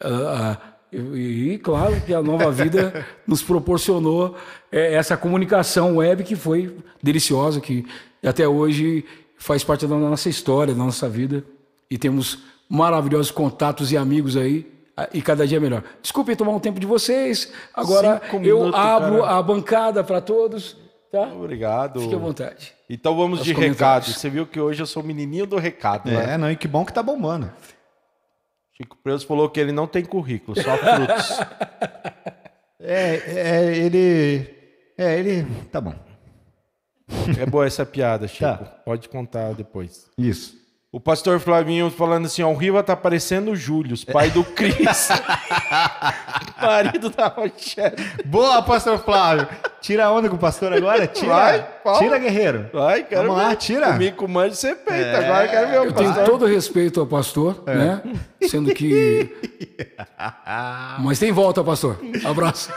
[0.03, 4.36] ah, ah, e, e, claro que a nova vida nos proporcionou
[4.71, 7.86] eh, essa comunicação web que foi deliciosa, que
[8.23, 9.03] até hoje
[9.38, 11.43] faz parte da nossa história, da nossa vida.
[11.89, 14.65] E temos maravilhosos contatos e amigos aí.
[14.95, 15.83] Ah, E cada dia melhor.
[16.01, 17.51] Desculpem tomar um tempo de vocês.
[17.73, 19.37] Agora Cinco eu minutos, abro cara.
[19.37, 20.77] a bancada para todos,
[21.11, 21.23] tá?
[21.33, 22.01] Obrigado.
[22.01, 22.73] Fique à vontade.
[22.89, 24.05] Então vamos Os de recado.
[24.05, 26.33] Você viu que hoje eu sou o menininho do recado, né?
[26.33, 27.51] É, não, e que bom que tá bombando.
[28.73, 31.39] Chico Preso falou que ele não tem currículo, só frutos.
[32.87, 34.47] É, é, ele.
[34.95, 35.43] É, ele.
[35.71, 35.95] Tá bom.
[37.39, 38.41] é boa essa piada, Chico.
[38.41, 38.57] Tá.
[38.57, 40.07] Pode contar depois.
[40.15, 40.55] Isso.
[40.95, 45.09] O pastor Flavinho falando assim, ó, o Riva tá parecendo o Júlio, pai do Cris.
[46.61, 47.97] Marido da Rochelle.
[48.23, 49.45] Boa, pastor Flávio.
[49.81, 51.05] Tira a onda com o pastor agora?
[51.05, 51.27] Tira.
[51.83, 52.69] Vai, tira, guerreiro.
[52.71, 53.55] Vai, quero Vamos lá, ver.
[53.57, 53.91] tira.
[53.91, 55.17] Comigo com manjo você peita.
[55.17, 56.25] Agora eu quero ver o Eu tenho pastor.
[56.29, 57.75] todo respeito ao pastor, É.
[57.75, 58.01] né?
[58.43, 59.29] Sendo que.
[60.99, 61.99] Mas tem volta, pastor.
[62.23, 62.71] Abraço.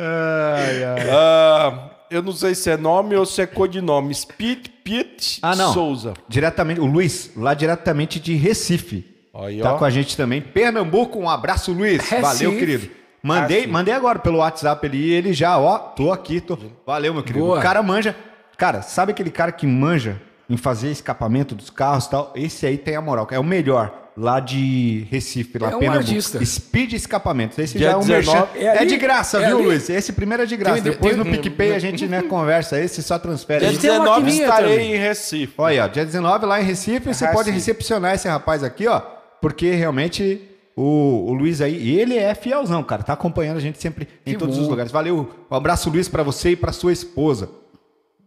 [0.00, 4.14] Ah, eu não sei se é nome ou se é codinome.
[4.38, 5.72] Pete Pete Ah, não.
[5.72, 6.14] Souza.
[6.28, 9.04] Diretamente, o Luiz, lá diretamente de Recife.
[9.34, 9.78] Aí, Tá ó.
[9.78, 10.40] com a gente também.
[10.40, 11.98] Pernambuco, um abraço, Luiz.
[12.00, 12.22] Recife.
[12.22, 12.90] Valeu, querido.
[13.22, 13.72] Mandei, Recife.
[13.72, 16.56] mandei agora pelo WhatsApp ali, ele já, ó, tô aqui, tô.
[16.86, 17.44] Valeu, meu querido.
[17.44, 17.58] Boa.
[17.58, 18.14] O cara manja.
[18.56, 22.32] Cara, sabe aquele cara que manja em fazer escapamento dos carros e tal?
[22.36, 24.05] Esse aí tem a moral, é o melhor.
[24.16, 26.08] Lá de Recife, lá É um Pernambuco.
[26.08, 26.42] artista.
[26.42, 27.58] Speed Escapamentos.
[27.58, 28.48] Esse Dia já é um 19, merchan.
[28.58, 29.66] é É, ali- de graça, é viu, ali.
[29.66, 29.90] Luiz?
[29.90, 30.80] Esse primeiro é de graça.
[30.82, 32.80] Tem- Depois tem- no PicPay a gente né, conversa.
[32.80, 33.60] Esse só transfere.
[33.60, 34.94] Dia Ele tem uma 19 maquininha estarei também.
[34.94, 35.52] em Recife.
[35.58, 37.32] Olha, ó, dia 19 lá em Recife, você Recife.
[37.32, 39.00] pode recepcionar esse rapaz aqui, ó,
[39.42, 40.40] porque realmente
[40.74, 44.32] o, o Luiz aí, e ele é fielzão, cara, tá acompanhando a gente sempre em
[44.32, 44.62] Que todos bom.
[44.62, 44.90] os lugares.
[44.90, 47.50] Valeu, um abraço, Luiz, pra você e pra sua esposa.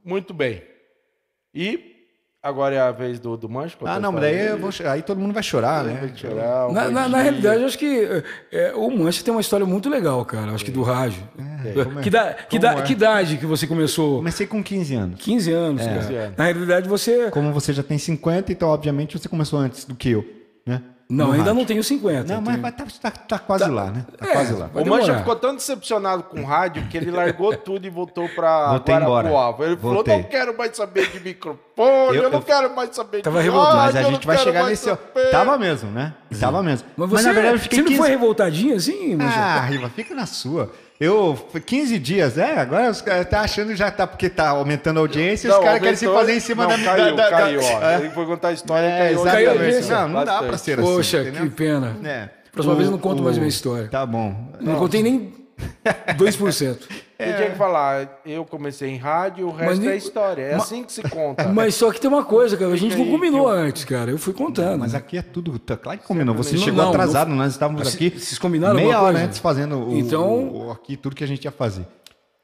[0.06, 0.62] Muito bem.
[1.54, 1.89] E
[2.42, 3.78] agora é a vez do, do Mancho?
[3.86, 6.12] Ah, não, mas daí, eu vou, aí todo mundo vai chorar, né?
[6.16, 9.66] Chorar, o Na, na- na realidade, eu acho que é, o Mancha tem uma história
[9.66, 10.52] muito legal, cara.
[10.52, 11.22] Acho que do rádio.
[11.84, 12.02] como é?
[12.04, 12.82] que, da, que, da- é?
[12.82, 14.18] que idade que você começou?
[14.18, 15.22] Comecei com 15 anos.
[15.22, 16.00] 15 anos, cara.
[16.00, 16.38] 15 anos.
[16.38, 17.30] Na realidade, você.
[17.32, 20.26] Como você já tem 50, então obviamente você começou antes do que eu,
[20.66, 20.82] né?
[21.12, 21.60] Não, no ainda rádio.
[21.60, 22.32] não tenho 50.
[22.32, 24.06] Não, mas Tenho- vai tá, tá, tá quase lá, né?
[24.16, 24.70] Tá É, quase lá.
[24.72, 28.80] o Mancha ficou tão decepcionado com o rádio que ele largou tudo e voltou embora.
[28.80, 29.66] Guarapuava.
[29.66, 30.04] Ele Voltei.
[30.14, 33.40] falou, não quero mais saber de microfone, eu, Eu- não eu- quero mais saber Tava
[33.40, 33.78] de revoltado.
[33.78, 34.84] rádio, Mas a gente vai chegar nesse.
[34.86, 36.14] saber." Tava mesmo, né?
[36.40, 36.88] Tava mesmo.
[36.96, 39.16] Mas você, na verdade eu fiquei você não 15 foi revoltadinho assim?
[39.16, 39.36] Mancha?
[39.40, 40.72] Ah, Riva, fica na sua.
[41.00, 44.98] Eu, foi 15 dias, é, agora os caras tá achando já tá, porque tá aumentando
[44.98, 47.30] a audiência, e os Não, caras querem se fazer em cima não, da caiu, da,
[47.30, 47.82] da, caiu, ó.
[47.84, 49.24] É, Ele foi contar a história é, caiu.
[49.24, 49.66] Caiu a exatamente.
[49.66, 49.96] audiência.
[50.02, 50.82] Não, não dá pra ser assim.
[50.84, 51.44] Poxa, entendeu?
[51.44, 51.96] que pena.
[52.04, 52.30] É.
[52.52, 53.88] Próxima O- vez eu não conto mais o- minha história.
[53.88, 54.36] Tá bom.
[54.60, 55.34] Não contei nem
[56.18, 56.78] 2%.
[57.20, 60.42] Eu tinha que falar, eu comecei em rádio, o resto Mas é história.
[60.42, 61.50] É Ma- assim que se conta.
[61.52, 62.72] Mas só que tem uma coisa, cara.
[62.72, 64.10] A gente não combinou eu- antes, cara.
[64.10, 64.80] Eu fui contando.
[64.80, 65.60] Mas aqui é tudo.
[65.60, 66.34] Tá, claro que combinou.
[66.36, 68.10] Você Não, chegou não, atrasado, não- nós estávamos Mas aqui.
[68.10, 69.26] vocês combinaram meia hora coisa?
[69.26, 71.86] antes fazendo o, Então- o- o- aqui tudo que a gente ia fazer.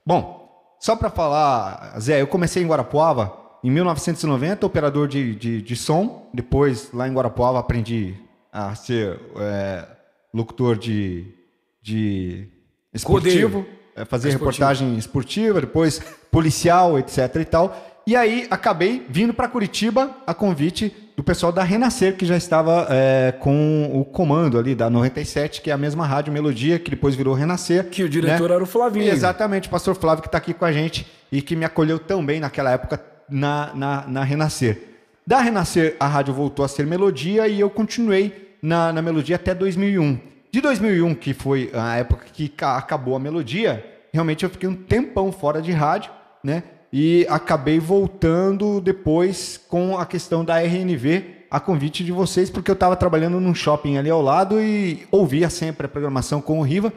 [0.05, 0.45] Bom,
[0.77, 3.31] só para falar, Zé, eu comecei em Guarapuava
[3.63, 6.29] em 1990, operador de, de, de som.
[6.33, 8.13] Depois, lá em Guarapuava, aprendi
[8.51, 9.85] a ser é,
[10.33, 11.33] locutor de,
[11.81, 12.49] de
[12.95, 13.65] esportivo,
[13.95, 14.51] é, fazer Esportivo.
[14.51, 18.01] reportagem esportiva, depois policial, etc e tal.
[18.07, 22.87] E aí acabei vindo para Curitiba a convite do pessoal da Renascer, que já estava
[22.89, 27.15] é, com o comando ali da 97, que é a mesma rádio Melodia, que depois
[27.15, 27.89] virou Renascer.
[27.89, 28.55] Que o diretor né?
[28.55, 29.11] era o Flavinho.
[29.11, 32.23] Exatamente, o pastor Flávio que está aqui com a gente e que me acolheu tão
[32.23, 34.81] bem naquela época na, na, na Renascer.
[35.25, 39.55] Da Renascer, a rádio voltou a ser Melodia e eu continuei na, na Melodia até
[39.55, 40.34] 2001.
[40.55, 44.73] De 2001, que foi a época que ca- acabou a Melodia, realmente eu fiquei um
[44.73, 46.09] tempão fora de rádio,
[46.41, 46.63] né?
[46.93, 52.73] E acabei voltando depois com a questão da RNV, a convite de vocês, porque eu
[52.73, 56.93] estava trabalhando num shopping ali ao lado e ouvia sempre a programação com o Riva.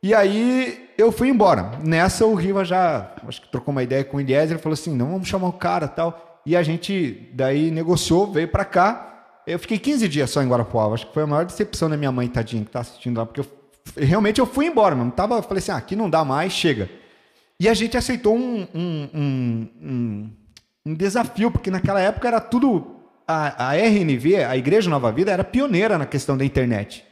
[0.00, 1.72] E aí eu fui embora.
[1.82, 5.10] Nessa o Riva já, acho que trocou uma ideia com o Eliezer, falou assim, não,
[5.10, 6.40] vamos chamar o cara tal.
[6.46, 9.13] E a gente daí negociou, veio pra cá.
[9.46, 10.94] Eu fiquei 15 dias só em Guarapuava.
[10.94, 13.26] Acho que foi a maior decepção da minha mãe, tadinha, que tá assistindo lá.
[13.26, 13.46] Porque eu,
[13.96, 15.10] realmente eu fui embora, mano.
[15.10, 16.88] Tava, falei assim, ah, aqui não dá mais, chega.
[17.60, 20.30] E a gente aceitou um, um, um, um,
[20.86, 22.90] um desafio, porque naquela época era tudo...
[23.26, 27.02] A, a RNV, a Igreja Nova Vida, era pioneira na questão da internet.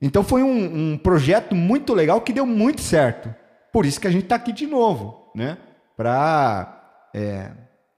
[0.00, 3.34] Então foi um, um projeto muito legal que deu muito certo.
[3.72, 5.58] Por isso que a gente está aqui de novo, né?
[5.96, 7.10] Para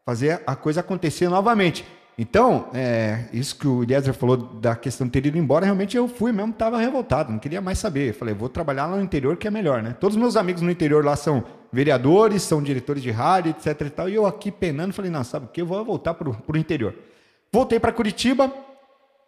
[0.07, 1.85] fazer a coisa acontecer novamente.
[2.21, 6.09] Então, é, isso que o Eliezer falou da questão de ter ido embora, realmente eu
[6.09, 8.13] fui mesmo, estava revoltado, não queria mais saber.
[8.13, 9.95] Falei, vou trabalhar lá no interior que é melhor, né?
[10.01, 13.91] Todos os meus amigos no interior lá são vereadores, são diretores de rádio, etc e
[13.91, 14.09] tal.
[14.09, 15.61] E eu aqui penando, falei, não, sabe o que?
[15.61, 16.93] Eu vou voltar para o interior.
[17.53, 18.53] Voltei para Curitiba,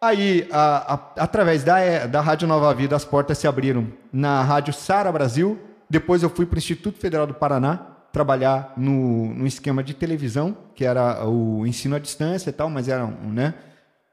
[0.03, 4.41] Aí, a- a- através da, eh, da Rádio Nova Vida, as portas se abriram na
[4.41, 5.59] Rádio Sara Brasil.
[5.87, 10.55] Depois eu fui para o Instituto Federal do Paraná trabalhar no, no esquema de televisão,
[10.75, 13.53] que era o ensino à distância e tal, mas era um, né?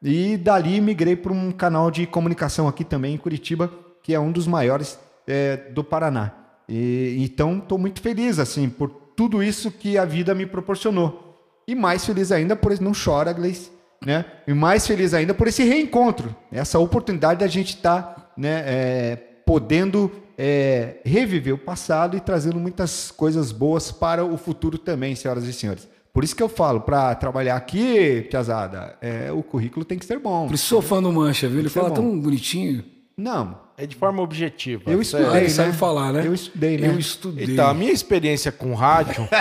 [0.03, 3.71] E dali migrei para um canal de comunicação aqui também em Curitiba,
[4.03, 6.33] que é um dos maiores eh, do Paraná.
[6.69, 11.37] E, então, estou muito feliz assim por tudo isso que a vida me proporcionou.
[11.67, 13.71] E mais feliz ainda por esse não chora, Gleice,
[14.05, 14.25] né?
[14.47, 20.11] E mais feliz ainda por esse reencontro, essa oportunidade da gente estar, né, é, podendo
[20.39, 25.53] é, reviver o passado e trazendo muitas coisas boas para o futuro também, senhoras e
[25.53, 25.89] senhores.
[26.15, 30.19] Por isso que eu falo, para trabalhar aqui, Piazada, é, o currículo tem que ser
[30.19, 30.47] bom.
[30.47, 31.59] Por isso sou fã do Mancha, viu?
[31.59, 31.95] Ele é fala bom.
[31.97, 32.85] tão bonitinho.
[33.17, 34.85] Não, É de forma objetiva.
[34.91, 35.03] eu sério.
[35.03, 35.51] estudei, Ah, ele né?
[35.51, 36.23] sabe falar, né?
[36.25, 36.89] Eu estudei, né?
[36.89, 37.47] Eu estudei.
[37.53, 39.27] Então, a minha experiência com rádio.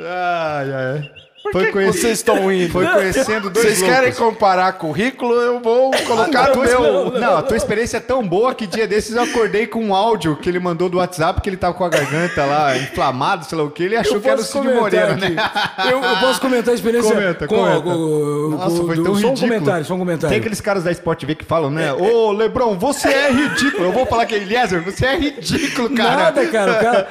[0.00, 1.10] Ai, ai.
[1.42, 2.70] Por Foi que, vocês estão indo?
[2.72, 5.32] Foi conhecendo dois Vocês querem comparar currículo?
[5.34, 7.10] Eu vou colocar A no tua, meu.
[7.12, 10.36] não, a tua experiência é tão boa que dia desses eu acordei com um áudio
[10.36, 13.64] que ele mandou do WhatsApp que ele tava com a garganta lá inflamado, sei lá
[13.64, 15.30] o que, ele achou que era o Cid Moreira, aqui.
[15.30, 15.50] né?
[15.90, 17.80] Eu, eu posso comentar a experiência Comenta, com, comenta.
[17.82, 19.52] com- Nossa, foi do- tão Só um ridículo.
[19.52, 20.28] comentário, só um comentário.
[20.30, 21.92] Tem aqueles caras da Sport V que falam, né?
[21.94, 23.84] Ô, Lebron, você é ridículo.
[23.84, 26.16] Eu vou falar que é Eliezer, você é ridículo, cara.
[26.24, 26.72] Nada, cara.
[26.72, 27.08] O cara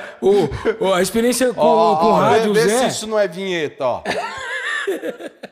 [0.82, 2.80] o, a experiência com, Ó, com ó, rádio vê, vê Zé.
[2.80, 4.02] se isso não é vinheta, ó.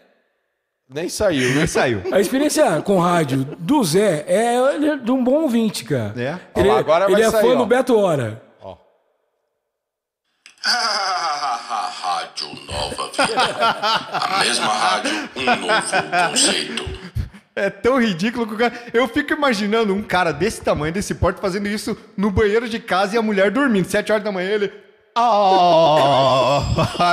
[0.88, 1.56] Nem saiu, né?
[1.56, 2.04] Nem saiu.
[2.12, 6.14] A experiência com rádio do Zé é ele é de um bom ouvinte, cara.
[6.16, 6.38] É.
[6.60, 7.56] Ele, Ó lá, agora ele vai é sair, fã ó.
[7.56, 8.42] do Beto Hora.
[12.06, 13.42] Rádio Nova Vida.
[14.12, 16.84] A mesma rádio, um novo conceito.
[17.56, 18.74] É tão ridículo que o cara.
[18.94, 23.16] Eu fico imaginando um cara desse tamanho, desse porte, fazendo isso no banheiro de casa
[23.16, 23.88] e a mulher dormindo.
[23.88, 24.85] Sete horas da manhã ele.
[25.18, 26.62] Ah,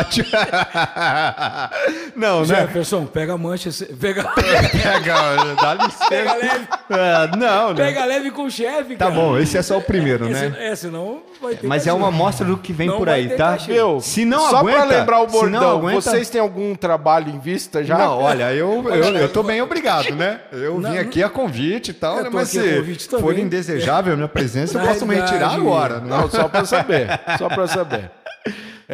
[2.16, 2.44] Não, né?
[2.46, 3.70] Jefferson, pega a mancha.
[3.70, 5.14] cê- Pega, Pega,
[5.60, 6.06] dá licença.
[6.08, 6.66] pega leve.
[6.90, 7.74] É, não, né?
[7.76, 9.20] Pega leve com o chefe, Tá cara.
[9.20, 10.56] bom, esse é só o primeiro, Esse- né?
[10.72, 13.52] É, senão vai ter Mas é uma amostra do que vem Não por aí, tá?
[13.52, 13.72] cachorro.
[13.72, 17.30] Meu, Se não só aguenta, pra lembrar o não bordão, aguenta- vocês têm algum trabalho
[17.30, 17.96] em vista já?
[17.96, 20.40] Não, olha, eu, eu, eu tô bem obrigado, né?
[20.50, 22.30] Eu vim aqui a convite e tal, Eu né?
[22.30, 26.08] tô Mas se for indesejável a minha presença, eu posso me retirar agora, né?
[26.08, 27.06] Não, só pra saber.
[27.38, 27.91] Só pra saber.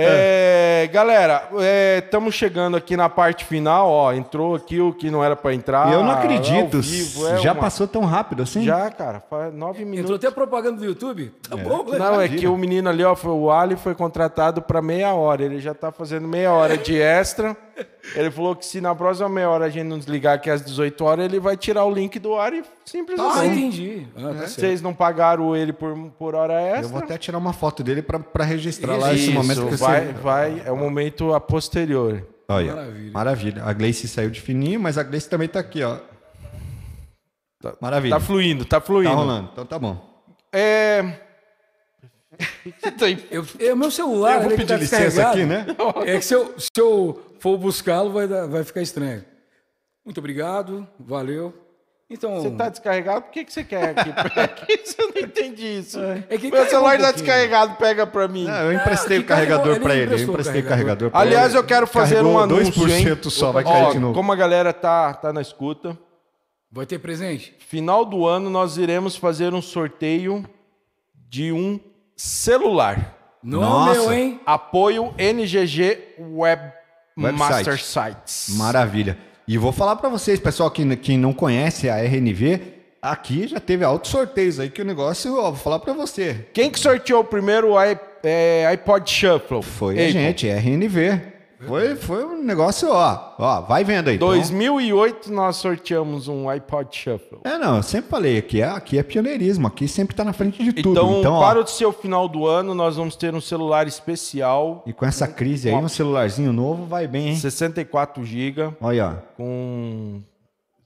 [0.01, 1.49] É, galera,
[1.99, 4.12] estamos chegando aqui na parte final, ó.
[4.12, 5.92] Entrou aqui o que não era pra entrar.
[5.92, 6.80] eu não acredito.
[6.80, 8.62] vivo, é já uma- passou tão rápido assim?
[8.62, 10.14] Já, cara, faz nove Entrou minutos.
[10.16, 11.32] até propaganda do YouTube?
[11.49, 11.99] Tá bom, né?
[11.99, 15.42] Não, é que o menino ali, ó, foi, o Ali foi contratado pra meia hora.
[15.42, 17.57] Ele já tá fazendo meia hora de extra.
[18.14, 21.05] Ele falou que se na próxima meia hora a gente não desligar aqui às 18
[21.05, 23.47] horas, ele vai tirar o link do ar e simples Ah, assim.
[23.47, 24.07] entendi.
[24.16, 24.49] Ah, tá certo.
[24.49, 26.85] Vocês não pagaram ele por, por hora extra?
[26.87, 29.76] Eu vou até tirar uma foto dele pra, pra registrar lá esse Isso, momento que
[29.76, 30.12] vai, você...
[30.14, 32.26] vai, é o momento a posterior.
[32.49, 33.12] Olha, Maravilha.
[33.12, 33.64] maravilha.
[33.64, 35.99] A Gleice saiu de fininho, mas a Gleice também tá aqui, ó.
[37.81, 38.14] Maravilha.
[38.14, 39.11] Tá fluindo, tá fluindo.
[39.11, 40.24] Tá rolando, então tá bom.
[40.53, 41.05] É.
[42.99, 43.07] Tá?
[43.30, 45.39] Eu, é o meu celular, Eu vou que pedir tá licença descarregado.
[45.39, 46.12] aqui, né?
[46.12, 49.24] É que se eu, se eu for buscá-lo, vai, dar- vai ficar estranho.
[50.05, 51.53] Muito obrigado, valeu.
[52.11, 53.22] Então, Você tá descarregado?
[53.22, 54.11] Por que, que você quer aqui?
[54.41, 54.80] aqui?
[54.84, 55.99] Você não entendi isso.
[56.30, 58.45] É que Meu celular um tá descarregado, pega pra mim.
[58.45, 60.14] Não, eu emprestei que o carregador pra ele.
[60.14, 61.11] Eu emprestei o carregador.
[61.11, 62.91] carregador Aliás, eu quero fazer Carregou um anúncio, 2%
[63.24, 63.30] hein?
[63.30, 64.14] só, vai Ó, cair de novo.
[64.14, 65.99] Como a galera tá, tá na escuta,
[66.72, 67.55] vai ter presente?
[67.59, 70.49] final do ano nós iremos fazer um sorteio
[71.28, 71.78] de um
[72.18, 73.16] celular.
[73.42, 73.90] Não Nossa.
[73.90, 74.40] é meu, hein?
[74.44, 76.72] Apoio NGG Web
[77.16, 77.38] Website.
[77.38, 78.56] Master Sites.
[78.56, 79.16] Maravilha.
[79.46, 82.60] E vou falar pra vocês, pessoal que, que não conhece a RNV,
[83.00, 86.46] aqui já teve altos sorteios aí que o negócio, ó, vou falar pra você.
[86.52, 87.74] Quem que sorteou o primeiro
[88.22, 89.62] é, iPod Shuffle?
[89.62, 90.12] Foi a Apple.
[90.12, 91.38] gente, RNV.
[91.66, 94.14] Foi, foi um negócio, ó, ó, vai vendo aí.
[94.16, 94.28] então.
[94.28, 97.38] 2008 nós sorteamos um iPod Shuffle.
[97.42, 100.62] É, não, eu sempre falei, aqui é, aqui é pioneirismo, aqui sempre tá na frente
[100.62, 100.92] de tudo.
[100.92, 104.84] Então, Então, ó, para o seu final do ano, nós vamos ter um celular especial,
[104.86, 107.36] e com essa crise aí, um celularzinho novo vai bem, hein?
[107.36, 109.34] 64 GB, Olha, ó.
[109.36, 110.20] com...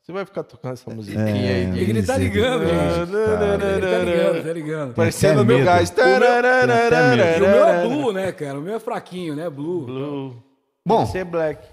[0.02, 1.66] Você vai ficar tocando essa É, musiquinha aí?
[1.70, 3.12] de- Ele tá ligando, gente.
[3.12, 3.64] Tararara.
[3.64, 4.94] Ele tá ligando, tá ligando.
[4.94, 5.90] Parecendo até o meu gás.
[5.94, 6.02] Medo.
[6.02, 8.58] E o meu é blue, né, cara?
[8.58, 9.48] O meu é fraquinho, né?
[9.48, 9.84] Blue.
[9.86, 10.42] Blue.
[10.84, 11.66] Bom, é black.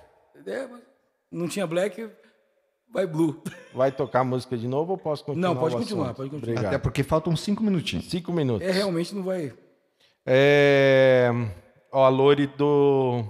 [0.46, 0.68] É,
[1.32, 2.10] não tinha black,
[2.92, 3.42] vai blue.
[3.74, 5.50] Vai tocar a música de novo ou posso continuar?
[5.50, 6.18] Não, pode o continuar, assunto?
[6.18, 6.52] pode continuar.
[6.54, 6.74] Obrigado.
[6.74, 8.10] até porque faltam cinco minutinhos.
[8.10, 8.68] Cinco minutos.
[8.68, 9.54] É, realmente não vai.
[10.26, 11.30] É,
[11.92, 13.24] ó, a Lori do,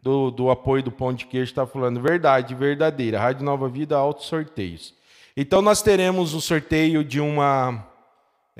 [0.00, 2.00] do, do apoio do Pão de Queijo está falando.
[2.00, 3.18] Verdade, verdadeira.
[3.18, 4.94] Rádio Nova Vida, altos sorteios.
[5.36, 7.89] Então nós teremos o sorteio de uma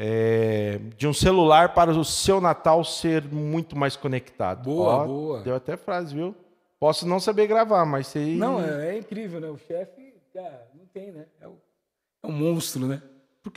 [0.02, 4.64] é, de um celular para o seu Natal ser muito mais conectado.
[4.64, 5.40] Boa, Ó, boa.
[5.42, 6.34] Deu até frase, viu?
[6.78, 8.34] Posso não saber gravar, mas sei.
[8.34, 9.48] Não, é, é incrível, né?
[9.48, 11.26] O chefe, cara, não tem, né?
[11.38, 11.58] É, o-
[12.22, 13.02] é um monstro, né?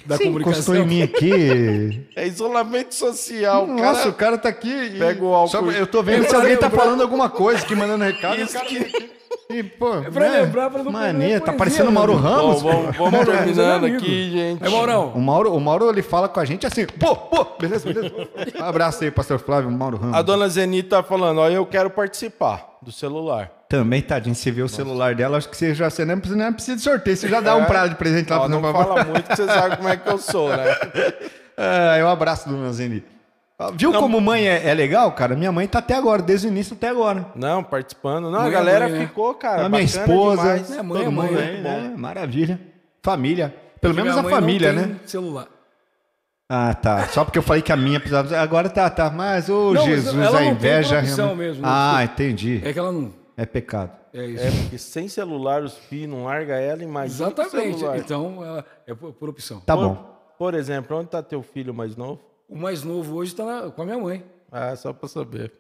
[0.06, 2.08] Da Você encostou em mim aqui.
[2.16, 3.66] É isolamento social.
[3.68, 4.10] Nossa, cara.
[4.10, 4.70] o cara tá aqui.
[4.70, 5.48] e- Pega o álcool.
[5.50, 8.40] Só- eu tô vendo se alguém tá falando alguma coisa aqui, mandando recado.
[8.40, 9.12] e o cara aqui.
[9.50, 11.94] E, pô, é pra lembrar, pra não Mania, tá parecendo o né?
[11.94, 12.62] Mauro Bom, Ramos.
[12.62, 13.98] vamos, terminando é amigo.
[13.98, 14.64] aqui, gente.
[14.64, 15.12] É, Maurão.
[15.14, 18.14] O Mauro, o Mauro, ele fala com a gente assim, pô, pô, beleza, beleza.
[18.60, 20.16] Um abraço aí, pastor Flávio, Mauro Ramos.
[20.18, 23.52] A dona Zenita tá falando, ó, eu quero participar do celular.
[23.70, 26.54] Também, tadinho, você vê o celular dela, acho que você já você nem precisa, nem
[26.54, 28.40] precisa de sorteio, você já dá um prazo de presente lá É.
[28.40, 30.66] Ó, pro não fala muito que você sabe como é que eu sou, né?
[31.56, 33.04] É, um abraço, dona Zeni.
[33.72, 35.36] Viu como mãe é, é legal, cara?
[35.36, 37.26] Minha mãe tá até agora, desde o início até agora.
[37.36, 38.30] Não, participando.
[38.30, 39.08] Não, a Mãe é galera mãe, né?
[39.08, 39.66] ficou, cara.
[39.66, 40.72] a minha esposa, demais.
[40.72, 41.48] É, mãe é mãe, mundo né?
[41.48, 41.94] aí, né?
[41.98, 42.60] Maravilha.
[43.02, 43.54] Família.
[43.82, 44.96] Pelo menos Minha a não família, tem né?
[45.06, 45.48] Celular.
[46.50, 47.08] Ah, tá.
[47.08, 48.38] Só porque eu falei que a minha precisava.
[48.38, 49.10] Agora tá, tá.
[49.10, 50.96] Mas, ô Não, mas Jesus, ela a não tem inveja.
[50.96, 51.68] por opção realmente- mesmo, né?
[51.72, 52.62] Ah, entendi.
[52.64, 53.14] É que ela não.
[53.36, 53.92] É pecado.
[54.14, 54.44] É isso.
[54.44, 57.84] É, porque sem celular os filhos não larga ela, imagina com Exatamente.
[57.98, 59.60] Então, ela é por, por opção.
[59.62, 60.14] Tá por, bom.
[60.38, 62.22] Por exemplo, onde tá teu filho mais novo?
[62.54, 64.24] O mais novo hoje tá com a minha mãe.
[64.52, 65.52] Ah, só pra saber.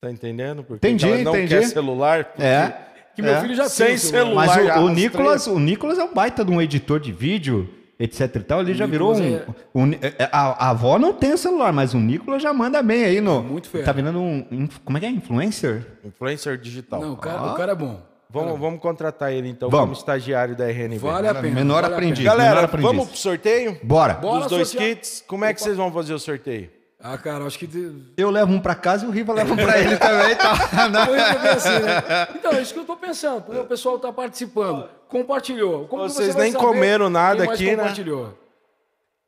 [0.00, 0.62] Tá entendendo?
[0.62, 1.48] Porque Entendi, ela não entendi.
[1.58, 2.24] quer celular.
[2.26, 2.86] porque- É.
[3.14, 3.40] Que meu É.
[3.40, 4.46] filho já Sem tem celular.
[4.46, 7.10] Mas já o, o as Nicolas, o Nicolas é um baita de um editor de
[7.12, 8.60] vídeo, etc e tal.
[8.60, 9.18] Ele já virou um.
[9.18, 12.80] Nicolas um- é- a, a avó não tem o celular, mas o Nicolas já manda
[12.82, 13.42] bem aí no.
[13.42, 13.94] Muito Tá ferro.
[13.94, 14.68] virando um.
[14.84, 15.10] Como é que é?
[15.10, 15.84] Influencer?
[16.04, 17.00] Influencer digital.
[17.00, 18.00] Não, o cara, o cara é bom.
[18.32, 19.84] Vamos, vamos contratar ele então Vamos.
[19.86, 20.98] como estagiário da RNV.
[20.98, 21.54] Vale a pena.
[21.54, 22.18] Menor vale aprendiz.
[22.24, 22.30] pena.
[22.36, 22.86] menor Galera, aprendiz.
[22.90, 23.78] vamos pro sorteio?
[23.82, 24.14] Bora.
[24.14, 24.94] Bora Dos dois sortear.
[24.96, 25.24] kits.
[25.26, 26.70] Como é que vocês vão fazer o sorteio?
[27.02, 27.68] Ah, cara, acho que.
[28.16, 30.52] Eu levo um pra casa e o Riva leva um pra ele também, tá?
[31.56, 32.28] Assim, né?
[32.36, 33.38] Então, é isso que eu tô pensando.
[33.60, 34.86] O pessoal tá participando.
[35.08, 35.86] Compartilhou.
[35.88, 37.76] Como que Vocês você nem saber comeram nada aqui, né?
[37.76, 38.38] compartilhou?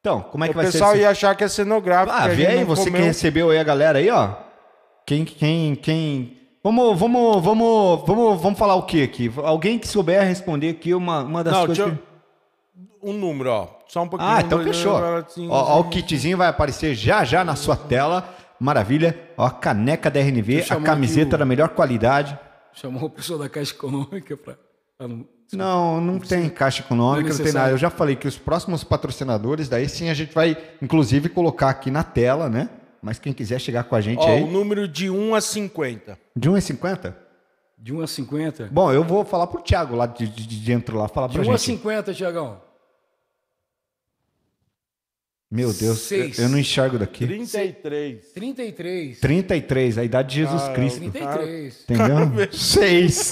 [0.01, 0.73] Então, como é que o vai ser?
[0.73, 2.17] pessoal esse- ia achar que é cenográfico.
[2.17, 3.05] Ah, vê gente aí, você que comeu.
[3.07, 4.35] recebeu aí a galera aí, ó.
[5.07, 9.33] Quem, quem, quem Vamos, vamos, vamos, vamos, vamos falar o que aqui?
[9.43, 11.85] Alguém que souber responder aqui uma, uma das Não, coisas.
[11.87, 12.13] deixa que-
[13.03, 13.69] Um número, ó.
[13.89, 14.31] Só um pouquinho.
[14.31, 14.97] Ah, então fechou.
[15.17, 15.91] assim, Ó, ó, o assim.
[15.91, 18.33] kitzinho vai aparecer já já na sua tela.
[18.61, 19.19] Maravilha.
[19.37, 22.39] Ó, a caneca da RNV, a camiseta o- da melhor qualidade.
[22.75, 24.55] Chamou o pessoal da Caixa Econômica pra.
[24.97, 27.71] pra não- Não, tem caixa econômica, Não é não tem nada.
[27.73, 31.91] Eu já falei que os próximos patrocinadores, daí sim a gente vai, inclusive, colocar aqui
[31.91, 32.71] na tela, né?
[33.03, 34.43] Mas quem quiser chegar com a gente Ó, aí.
[34.43, 36.17] o número de 1 a 50.
[36.37, 37.15] De 1,50?
[37.77, 38.69] De 1 a 50.
[38.71, 41.43] Bom, eu vou falar pro Thiago lá de, de, de dentro lá, falar De pra
[41.43, 41.65] 1 a gente.
[41.79, 42.61] 50, Tiagão.
[45.51, 46.39] Meu Deus, eu, Seis.
[46.39, 47.27] eu não enxergo daqui.
[47.27, 48.33] 33.
[48.33, 49.21] 33.
[49.21, 50.99] 33, a idade de Jesus Cristo.
[51.01, 51.83] 33.
[51.83, 52.49] Entendeu?
[52.51, 53.31] 6.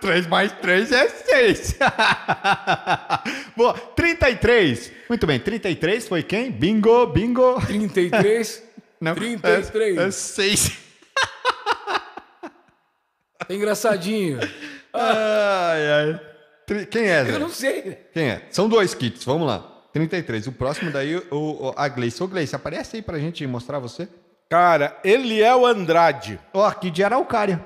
[0.00, 1.78] 3 mais 3 é 6.
[3.56, 4.90] Boa, 33.
[5.08, 6.50] Muito bem, 33 foi quem?
[6.50, 7.60] Bingo, bingo.
[7.66, 8.67] 33.
[9.00, 9.98] Não, 33.
[9.98, 10.78] É 6.
[13.48, 14.38] É engraçadinho.
[14.92, 16.20] Ai, ai.
[16.66, 17.34] Tri- Quem é, Zé?
[17.34, 17.98] Eu não sei.
[18.12, 18.42] Quem é?
[18.50, 19.60] São dois kits, vamos lá.
[19.92, 20.46] 33.
[20.48, 22.22] O próximo daí, o, o, a Gleice.
[22.22, 24.08] Ô, Gleice, aparece aí pra gente mostrar você.
[24.50, 26.40] Cara, Eliel Andrade.
[26.54, 27.62] Ó, aqui de Araucária.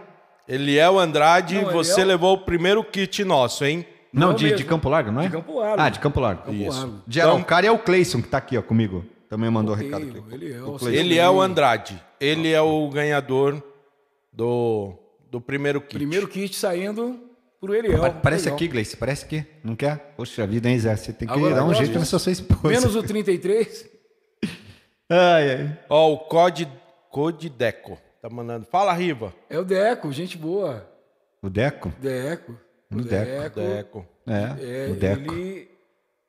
[0.48, 3.86] Eliel Andrade, Não, você Eliel- levou o primeiro kit nosso, hein?
[4.12, 5.26] Não, Não de, de Campo Largo, não é?
[5.26, 5.80] De Campo Largo.
[5.82, 6.42] Ah, de Campo Largo.
[6.42, 7.02] Campo Largo.
[7.06, 9.06] De Araucária é o Cleison que tá aqui, ó, comigo.
[9.32, 10.34] Também mandou Ok, recado aqui.
[10.34, 11.00] ele é O o Cleison.
[11.00, 12.02] Eliel Andrade.
[12.20, 13.62] Ele é o ganhador
[14.30, 14.92] do,
[15.30, 15.94] do primeiro kit.
[15.96, 17.18] Primeiro kit saindo
[17.58, 17.98] pro Eliel.
[17.98, 18.56] Pa- Parece Legal.
[18.56, 19.42] aqui, Gleice, parece aqui.
[19.64, 20.12] Não quer?
[20.18, 20.94] Poxa vida, hein, Zé?
[20.94, 22.68] Você tem que Agora dar um jeito nessa sua esposa.
[22.68, 23.88] Menos o 33.
[25.08, 25.78] Ai, ai.
[25.88, 26.68] Ó, o Code,
[27.10, 27.98] Code Deco.
[28.20, 28.66] Tá mandando.
[28.66, 29.34] Fala, Riva.
[29.48, 30.86] É o Deco, gente boa.
[31.42, 31.90] O Deco?
[31.98, 32.54] Deco.
[32.90, 33.60] O Deco.
[33.60, 34.06] Deco.
[34.26, 35.32] É, É, o Deco.
[35.34, 35.68] Ele,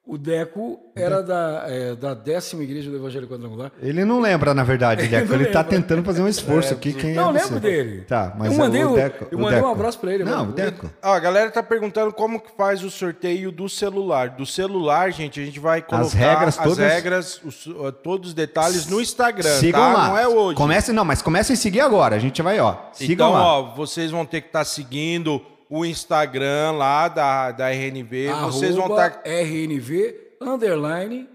[0.06, 3.72] o Deco era da, é, da décima igreja do Evangelho Quadrangular.
[3.82, 5.34] Ele não lembra, na verdade, Deco.
[5.34, 5.64] Ele tá lembra.
[5.64, 6.92] tentando fazer um esforço aqui.
[6.94, 8.02] Quem Não, é lembro dele.
[8.02, 9.28] Tá, mas Eu é mandei o o- Deco.
[9.32, 9.74] eu o mandei um Deco.
[9.74, 10.52] abraço pra ele, Não, mano.
[10.52, 10.90] o Deco.
[11.02, 14.32] Ó, a galera tá perguntando como que faz o sorteio do celular.
[14.32, 17.70] Do celular, gente, a gente vai colocar regras as todas- regras, os-
[18.04, 19.94] todos os detalhes no Instagram, Sigam tá?
[19.94, 20.08] lá.
[20.10, 20.58] Não é hoje.
[20.58, 22.18] Comece, não, mas comecem a seguir agora.
[22.18, 22.76] A gente vai, ó.
[22.92, 23.60] Sigam então, lá.
[23.60, 25.42] ó, vocês vão ter que estar seguindo
[25.76, 28.28] o Instagram lá da, da RNV.
[28.44, 31.28] vocês vão Arroba estar RNV underline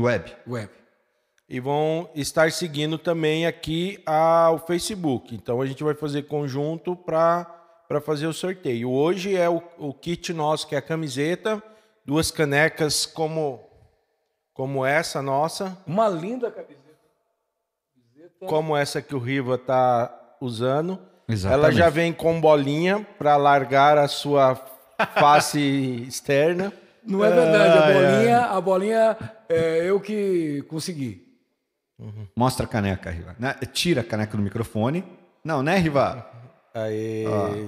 [0.00, 0.34] Web.
[0.46, 0.70] web.
[1.46, 5.34] e vão estar seguindo também aqui a, o Facebook.
[5.34, 7.46] Então a gente vai fazer conjunto para
[8.02, 8.90] fazer o sorteio.
[8.90, 11.62] Hoje é o, o kit nosso, que é a camiseta,
[12.06, 13.60] duas canecas como,
[14.54, 16.80] como essa nossa, Uma linda camiseta.
[18.46, 20.98] como essa que o Riva tá usando.
[21.28, 21.64] Exatamente.
[21.66, 24.54] Ela já vem com bolinha para largar a sua
[25.18, 25.58] face
[26.08, 26.72] externa.
[27.06, 29.16] Não é verdade, a bolinha, a bolinha
[29.48, 31.22] é eu que consegui.
[32.34, 33.36] Mostra a caneca, Riva.
[33.38, 33.54] Né?
[33.72, 35.04] Tira a caneca do microfone.
[35.44, 36.26] Não, né, Riva?
[36.74, 37.24] Aí,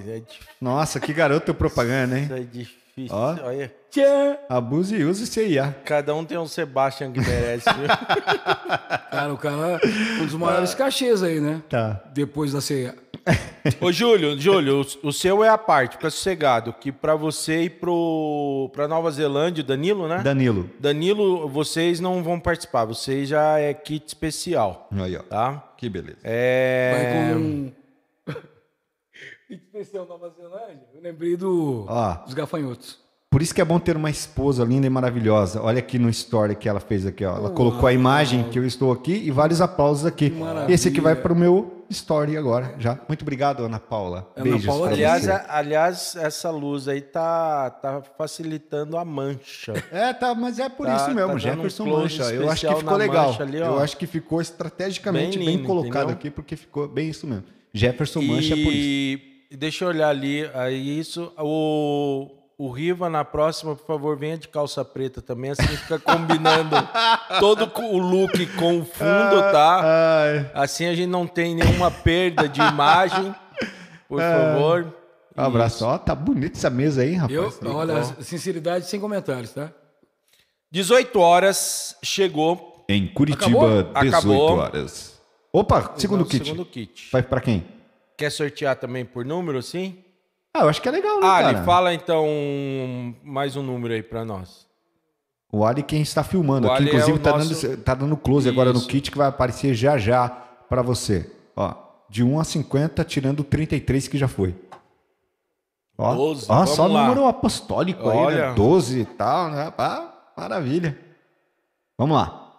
[0.07, 0.53] é difícil.
[0.59, 2.27] Nossa, que garoto propaganda, hein?
[2.31, 2.86] É difícil.
[3.09, 3.35] Ó.
[3.43, 4.37] Olha, Tchan!
[4.49, 5.75] Abuse e use CIA.
[5.85, 7.65] cada um tem um Sebastian que merece.
[7.73, 7.87] viu?
[9.11, 9.79] Cara, o cara,
[10.21, 11.61] um dos maiores cachês aí, né?
[11.69, 12.03] Tá.
[12.13, 12.93] Depois da ceia.
[13.81, 17.69] Ô, Júlio, Júlio, o, o seu é a parte, fica sossegado, que para você ir
[17.71, 20.19] pro para Nova Zelândia, Danilo, né?
[20.19, 20.69] Danilo.
[20.79, 25.23] Danilo, vocês não vão participar, vocês já é kit especial, Aí, ó.
[25.23, 25.63] tá?
[25.77, 26.17] Que beleza.
[26.23, 26.93] É...
[26.93, 27.71] Vai com.
[29.49, 30.83] Especial Nova Zelândia.
[30.93, 32.13] Eu lembrei do, Ó.
[32.25, 32.99] dos gafanhotos.
[33.29, 35.61] Por isso que é bom ter uma esposa linda e maravilhosa.
[35.61, 37.35] Olha aqui no story que ela fez aqui, ó.
[37.35, 40.29] Ela colocou a imagem que eu estou aqui e vários aplausos aqui.
[40.29, 40.73] maravilha.
[40.73, 42.97] Esse aqui vai pro meu story agora, já.
[43.07, 44.31] Muito obrigado, Ana Paula.
[44.33, 45.31] Ana Beijos Paula, pra Aliás, você.
[45.31, 49.73] a- aliás, essa luz aí tá, tá facilitando a mancha.
[49.91, 52.23] É, tá, mas é por Tá- isso mesmo, tá dando Jefferson um close Mancha.
[52.33, 53.27] Eu acho que especial ficou na legal.
[53.27, 53.65] mancha ali, ó.
[53.65, 56.15] eu acho que ficou estrategicamente Bem bem, lindo, colocado entendeu?
[56.15, 57.43] aqui, porque ficou bem isso mesmo.
[57.73, 58.87] Jefferson Mancha é por isso.
[58.87, 64.37] E deixa eu olhar ali, aí isso, o, o Riva na próxima, por favor, venha
[64.37, 66.75] de calça preta também, assim fica combinando
[67.39, 69.81] todo o look com o fundo, tá?
[69.83, 73.33] Ai, Assim a gente não tem nenhuma perda de imagem,
[74.07, 74.93] por favor.
[75.37, 75.85] um abraço.
[75.85, 77.59] Ó, tá bonita essa mesa aí, rapaz.
[77.61, 79.71] Eu, olha, sinceridade sem comentários, tá?
[80.71, 83.45] 18 horas, chegou Em Curitiba,
[83.81, 84.03] Acabou?
[84.03, 84.57] 18 Acabou.
[84.57, 85.21] horas.
[85.53, 86.43] Opa, segundo kit.
[86.45, 87.09] segundo kit.
[87.11, 87.63] Vai pra quem?
[88.17, 90.03] Quer sortear também por número, sim?
[90.53, 91.63] Ah, eu acho que é legal, né, Ah, cara?
[91.63, 92.25] fala então
[93.23, 94.65] mais um número aí pra nós.
[95.51, 97.93] O Ali quem está filmando O aqui, Ali é inclusive o tá, nosso- dando, tá
[97.93, 98.87] dando close agora no Isso.
[98.87, 101.31] kit que vai aparecer já já pra você.
[101.55, 101.73] Ó,
[102.09, 104.55] de 1 a 50, tirando 33 que já foi.
[105.97, 107.03] Ó, 12, ó vamos só lá.
[107.03, 108.49] número apostólico aí, Olha.
[108.49, 108.53] né?
[108.55, 109.71] 12 e tal, né?
[109.77, 110.97] Ah, maravilha.
[111.97, 112.51] Vamos lá.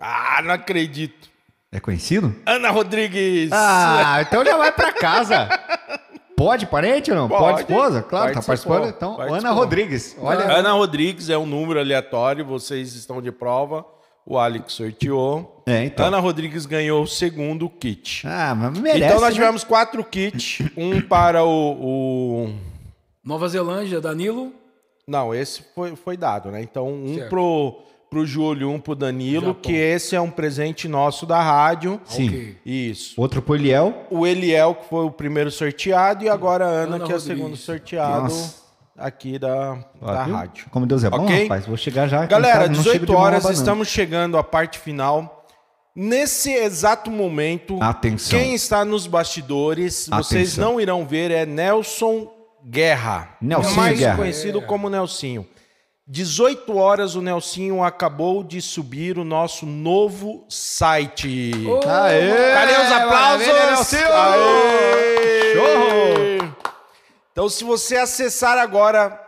[0.00, 1.30] Ah, não acredito.
[1.74, 2.34] É conhecido?
[2.44, 3.50] Ana Rodrigues!
[3.50, 5.48] Ah, então já vai pra casa.
[6.36, 7.28] pode parente ou não?
[7.28, 7.60] Pode, Pode.
[7.62, 8.02] esposa?
[8.02, 8.88] Claro, tá participando.
[8.88, 9.38] Então, Participou.
[9.38, 10.16] Ana Rodrigues.
[10.20, 13.86] Olha, Ana Rodrigues é um número aleatório, vocês estão de prova.
[14.24, 15.62] O Alex sorteou.
[15.66, 16.06] É, então.
[16.06, 18.24] Ana Rodrigues ganhou o segundo kit.
[18.26, 19.04] Ah, mas merece.
[19.04, 19.34] então nós né?
[19.34, 20.58] tivemos quatro kits.
[20.76, 21.48] Um para o,
[22.48, 22.54] o-
[23.24, 24.52] Nova Zelândia, Danilo.
[25.08, 26.62] Não, esse foi, foi dado, né?
[26.62, 27.30] Então, um Certo.
[27.30, 29.62] pro, pro Júlio, um pro Danilo, Japão.
[29.62, 31.98] que esse é um presente nosso da rádio.
[32.04, 32.28] Sim.
[32.28, 32.58] Ok.
[32.66, 33.18] Isso.
[33.18, 34.06] Outro pro Eliel.
[34.10, 37.18] O Eliel, que foi o primeiro sorteado, e agora a Ana, Ana que é o
[37.18, 37.22] Rodrigues.
[37.24, 38.54] segundo sorteado Nossa.
[38.98, 40.34] aqui da, Ó, da viu?
[40.34, 40.66] rádio.
[40.70, 41.44] Como Deus é bom, Ok?
[41.44, 41.64] rapaz.
[41.66, 42.26] Vou chegar já.
[42.26, 45.46] Galera, chego 18 de mão horas, estamos chegando à parte final.
[45.96, 48.38] Nesse exato momento, Atenção.
[48.38, 50.72] quem está nos bastidores, vocês Atenção.
[50.72, 52.30] não irão ver, é Nelson
[52.64, 53.36] Guerra.
[53.40, 54.16] Nelsinho mais Guerra.
[54.16, 55.46] conhecido como Nelsinho.
[56.12, 61.52] 18 horas, o Nelsinho acabou de subir o nosso novo site.
[61.88, 62.52] Aê!
[62.52, 63.46] Cadê os aplausos?
[63.46, 64.12] Maravilha, Nelsinho!
[64.12, 65.54] Aê!
[65.54, 66.52] Show!
[67.32, 69.18] Então, se você acessar agora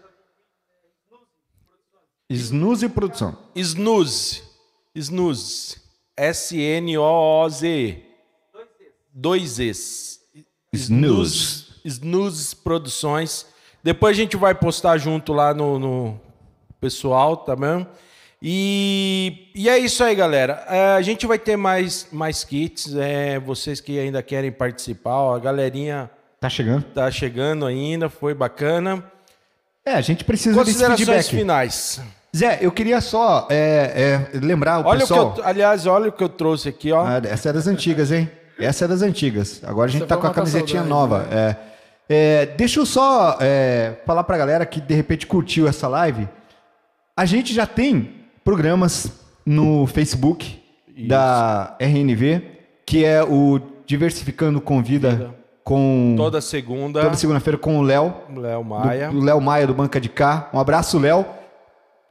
[2.28, 3.38] Snooze Produção.
[3.54, 4.45] Snooze.
[4.96, 5.76] Snooze.
[6.16, 8.02] S-N-O-O-Z.
[9.12, 10.20] Dois Es.
[10.72, 11.66] Snooze.
[11.84, 13.46] Snooze Produções.
[13.82, 16.20] Depois a gente vai postar junto lá no, no
[16.80, 17.86] pessoal, tá bom?
[18.42, 20.64] E, e é isso aí, galera.
[20.68, 22.94] É, a gente vai ter mais, mais kits.
[22.94, 26.82] É, vocês que ainda querem participar, ó, a galerinha Tá chegando.
[26.92, 29.02] tá chegando ainda, foi bacana.
[29.84, 31.30] É, a gente precisa desse Considerações feedback.
[31.30, 32.00] finais.
[32.36, 35.28] Zé, eu queria só é, é, lembrar o Olha pessoal.
[35.28, 37.02] o que eu, aliás, olha o que eu trouxe aqui, ó.
[37.04, 38.30] Ah, essa é das antigas, hein?
[38.58, 39.62] Essa é das antigas.
[39.64, 41.26] Agora a gente Essa tá com a camisetinha saudade, nova.
[41.30, 41.56] É.
[42.08, 46.28] É, deixa eu só é, falar pra galera que de repente curtiu essa live.
[47.16, 49.10] A gente já tem programas
[49.44, 50.62] no Facebook
[51.08, 52.42] da RNV,
[52.84, 55.34] que é o Diversificando Convida
[55.64, 58.14] com Toda segunda, toda segunda-feira com o Léo.
[58.36, 59.10] Léo Maia.
[59.10, 60.48] Do Léo Maia do Banca de Cá.
[60.52, 61.26] Um abraço, Léo.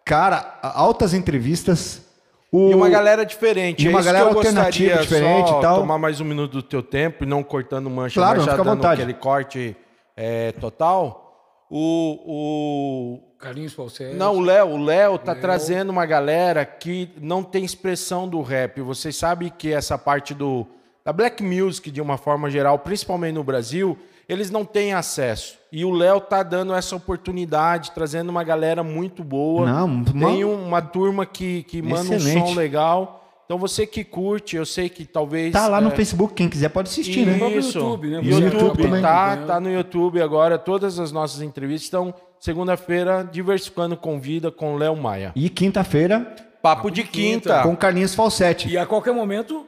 [0.06, 2.04] Cara, altas entrevistas.
[2.52, 2.70] O...
[2.70, 3.84] E uma galera diferente.
[3.84, 5.80] E é uma isso galera que eu alternativa, gostaria, diferente e tal.
[5.80, 8.62] tomar mais um minuto do teu tempo e não cortando mancha, Claro, mas já fica
[8.62, 9.02] à dando vontade.
[9.02, 9.76] aquele corte
[10.16, 11.66] é, total.
[11.72, 14.16] O, o, Carlinhos Falsete.
[14.16, 18.80] não, o Léo, o Léo tá trazendo uma galera que não tem expressão do rap.
[18.82, 20.68] Vocês sabem que essa parte do
[21.04, 23.98] da black music de uma forma geral, principalmente no Brasil,
[24.30, 25.58] eles não têm acesso.
[25.76, 29.70] E o Léo tá dando essa oportunidade, trazendo uma galera muito boa.
[29.70, 33.22] Não, uma- Tem uma turma que, que manda um som legal.
[33.44, 36.70] Então você que curte, eu sei que talvez Tá lá no é, Facebook, quem quiser
[36.70, 37.50] pode assistir, né?
[37.50, 37.78] isso.
[37.78, 38.22] YouTube, né?
[38.22, 39.02] No YouTube, YouTube também.
[39.02, 40.58] tá, tá no YouTube agora.
[40.58, 45.34] Todas as nossas entrevistas estão segunda-feira diversificando com vida com o Léo Maia.
[45.36, 47.64] E quinta-feira, Papo de quinta.
[47.64, 48.70] com Carlinhos Falsetti.
[48.70, 49.66] E a qualquer momento,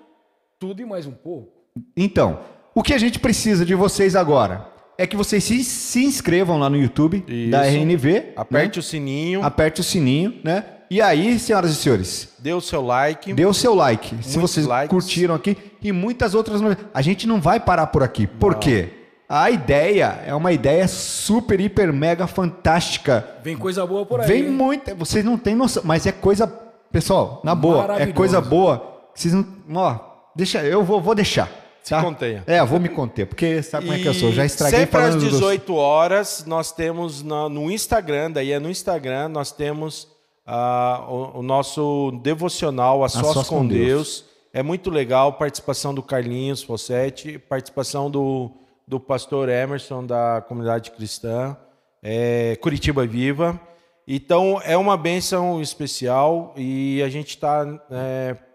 [0.57, 1.49] tudo e mais um pouco.
[1.97, 2.39] Então,
[2.73, 6.69] o que a gente precisa de vocês agora é que vocês se, se inscrevam lá
[6.69, 7.51] no YouTube Isso.
[7.51, 8.33] da RNV.
[8.35, 8.79] Aperte né?
[8.79, 10.63] o sininho, Aperte o sininho, né?
[10.89, 13.33] E aí, senhoras e senhores, dê o seu like.
[13.33, 14.15] dê o seu like.
[14.23, 14.89] Se vocês likes.
[14.89, 16.61] curtiram aqui e muitas outras.
[16.61, 16.89] novidades.
[16.93, 18.25] A gente não vai parar por aqui.
[18.25, 18.89] Por quê?
[19.27, 23.27] A ideia é uma ideia super, hiper, mega fantástica.
[23.43, 24.27] Vem coisa boa por aí.
[24.27, 24.95] Vem muita.
[24.95, 25.83] Vocês não têm noção.
[25.85, 26.47] Mas é coisa.
[26.89, 29.09] Pessoal, na boa, é coisa boa.
[29.13, 29.45] Vocês não.
[29.75, 29.99] Ó,
[30.33, 30.63] deixa.
[30.63, 31.49] Eu vou, vou deixar.
[31.87, 32.01] Se tá?
[32.03, 32.43] contenha.
[32.45, 34.31] É, eu vou me conter, porque sabe como é que eu sou.
[34.31, 38.51] Já E estraguei sempre às falando dos- 18 horas, nós temos na- no Instagram, daí
[38.51, 40.07] é no Instagram, nós temos
[40.45, 44.23] ah, o, o nosso devocional, A Sós, Sós com, com Deus.
[44.53, 48.51] É muito legal, participação do Carlinhos Fossetti, participação do,
[48.87, 51.55] do pastor Emerson da comunidade cristã,
[52.01, 53.59] é, Curitiba Viva.
[54.07, 57.65] Então, é uma bênção especial e a gente está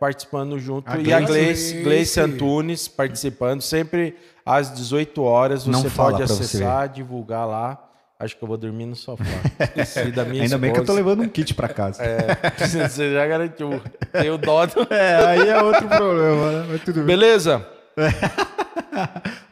[0.01, 0.91] participando junto.
[0.91, 1.83] A e a Gleice.
[1.83, 5.67] Gleice, Antunes participando, sempre às 18 horas.
[5.67, 7.91] Você pode pra você acessar, divulgar lá.
[8.19, 9.25] Acho que eu vou dormir no sofá.
[9.77, 11.11] Esqueci da minha Ainda bem que eu tô esposa.
[11.11, 12.03] levando um kit pra casa.
[12.03, 12.29] É,
[12.89, 13.83] você já garantiu.
[14.11, 14.87] Tem o dó do...
[14.95, 16.67] É, aí é outro problema, né?
[16.71, 17.07] Mas tudo bem.
[17.07, 17.67] Beleza?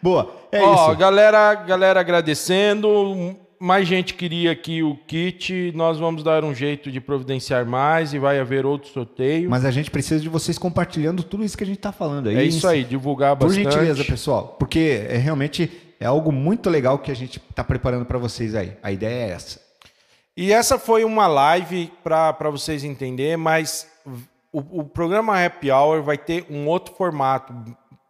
[0.01, 0.35] Boa.
[0.51, 0.99] É Ó, isso.
[0.99, 3.37] galera, galera agradecendo.
[3.61, 8.19] Mais gente queria aqui o kit, nós vamos dar um jeito de providenciar mais e
[8.19, 9.51] vai haver outro sorteio.
[9.51, 12.37] Mas a gente precisa de vocês compartilhando tudo isso que a gente tá falando aí.
[12.37, 13.71] é isso aí, divulgar Por bastante.
[13.71, 14.57] gentileza, pessoal.
[14.59, 18.73] Porque é realmente é algo muito legal que a gente tá preparando para vocês aí.
[18.83, 19.61] A ideia é essa.
[20.35, 23.87] E essa foi uma live para vocês entenderem, mas
[24.51, 27.53] o, o programa Happy Hour vai ter um outro formato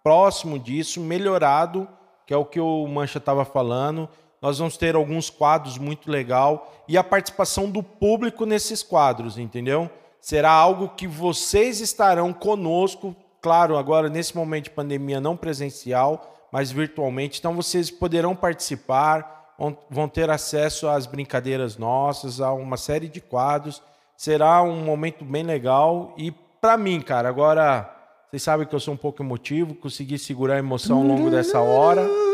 [0.05, 1.89] próximo disso, melhorado,
[2.25, 4.09] que é o que o Mancha estava falando.
[4.41, 9.91] Nós vamos ter alguns quadros muito legal e a participação do público nesses quadros, entendeu?
[10.21, 16.71] Será algo que vocês estarão conosco, claro, agora nesse momento de pandemia não presencial, mas
[16.71, 17.39] virtualmente.
[17.39, 19.55] Então vocês poderão participar,
[19.91, 23.83] vão, ter acesso às brincadeiras nossas, a uma série de quadros.
[24.17, 27.91] Será um momento bem legal e para mim, cara, agora
[28.31, 31.61] vocês sabem que eu sou um pouco emotivo, consegui segurar a emoção ao longo dessa
[31.61, 32.30] hora.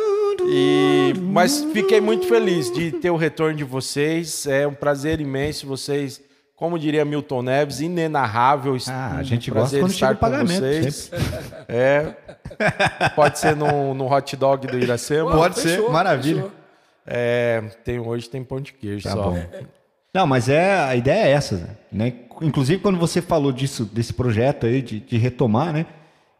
[0.49, 4.47] E, mas fiquei muito feliz de ter o retorno de vocês.
[4.47, 5.67] É um prazer imenso.
[5.67, 6.21] Vocês,
[6.55, 8.77] como diria Milton Neves, inenarrável.
[8.89, 11.11] Ah, a gente um gosta prazer quando estar chega o com pagamento, vocês.
[11.69, 12.15] É.
[13.15, 15.33] Pode ser no, no hot dog do Iracema.
[15.33, 16.47] Pode ser, maravilha.
[17.07, 19.31] É, tem, hoje tem pão de queijo Tá só.
[19.31, 19.47] bom.
[20.15, 22.13] Não, mas é a ideia é essa, né?
[22.41, 25.87] Inclusive quando você falou disso, desse projeto aí de, de retomar, né?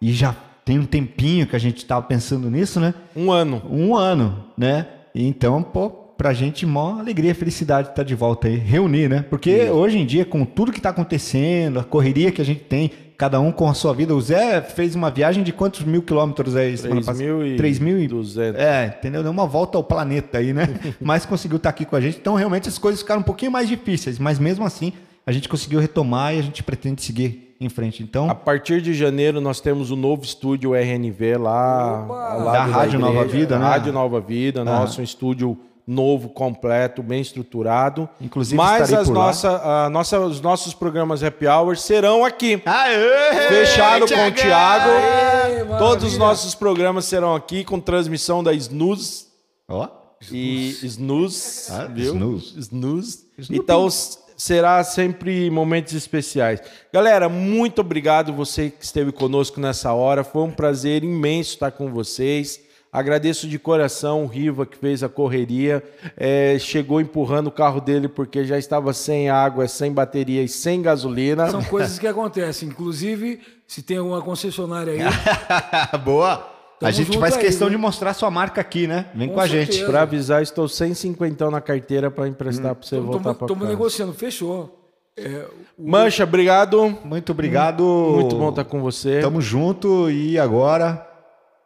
[0.01, 0.35] E já
[0.67, 2.93] tem um tempinho que a gente estava pensando nisso, né?
[3.15, 3.63] Um ano.
[3.71, 4.89] Um ano, né?
[5.15, 9.25] Então, pô, pra gente, mó alegria, felicidade estar de volta aí, reunir, né?
[9.31, 12.91] Porque hoje em dia, com tudo que tá acontecendo, a correria que a gente tem,
[13.17, 14.13] cada um com a sua vida.
[14.13, 17.25] O Zé fez uma viagem de quantos mil quilômetros aí semana passada?
[17.25, 18.55] 3.000 3.200.
[18.57, 19.23] É, entendeu?
[19.23, 20.69] Deu uma volta ao planeta aí, né?
[21.01, 22.19] Mas conseguiu estar aqui com a gente.
[22.19, 24.19] Então, realmente, as coisas ficaram um pouquinho mais difíceis.
[24.19, 24.93] Mas mesmo assim,
[25.27, 28.03] a gente conseguiu retomar e a gente pretende seguir em frente.
[28.03, 32.99] Então, A partir de janeiro nós temos o novo estúdio RNV lá lado Da Rádio
[32.99, 33.65] Nova Vida, né?
[33.65, 38.09] Rádio Nova Vida, nosso um estúdio novo, completo, bem estruturado.
[38.21, 39.15] Inclusive, Mas as lá.
[39.15, 42.61] nossa, a nossa, os nossos programas Happy Hour serão aqui.
[42.67, 43.49] Aê!
[43.49, 44.91] Fechado com o Thiago.
[44.91, 49.27] Aê, Todos os nossos programas serão aqui com transmissão da Snooze
[49.69, 49.89] Ó,
[50.31, 52.13] e Snooze, Ah, viu?
[52.15, 52.55] Snooze.
[52.59, 53.19] Snooze.
[53.51, 56.61] Então s- será sempre momentos especiais.
[56.93, 60.23] Galera, muito obrigado você que esteve conosco nessa hora.
[60.23, 62.61] Foi um prazer imenso estar com vocês.
[62.93, 65.83] Agradeço de coração o Riva que fez a correria.
[66.17, 70.81] É, chegou empurrando o carro dele porque já estava sem água, sem bateria e sem
[70.81, 71.51] gasolina.
[71.51, 72.69] São coisas que acontecem.
[72.69, 76.56] Inclusive, se tem alguma concessionária aí, boa.
[76.77, 79.07] A Tamo gente junto faz aí, questão de mostrar sua marca aqui, né?
[79.15, 79.85] Vem com, Com a gente.
[79.85, 83.69] Para avisar, estou sem cinquentão na carteira para emprestar para você voltar para estamos casa.
[83.69, 84.13] negociando.
[84.13, 84.83] Fechou.
[85.17, 85.47] É,
[85.79, 86.99] o- Mancha, obrigado.
[87.05, 87.83] Muito obrigado.
[87.83, 89.21] Muito bom estar com você.
[89.21, 91.07] Tamo junto e agora,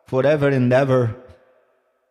[0.06, 1.16] forever and ever,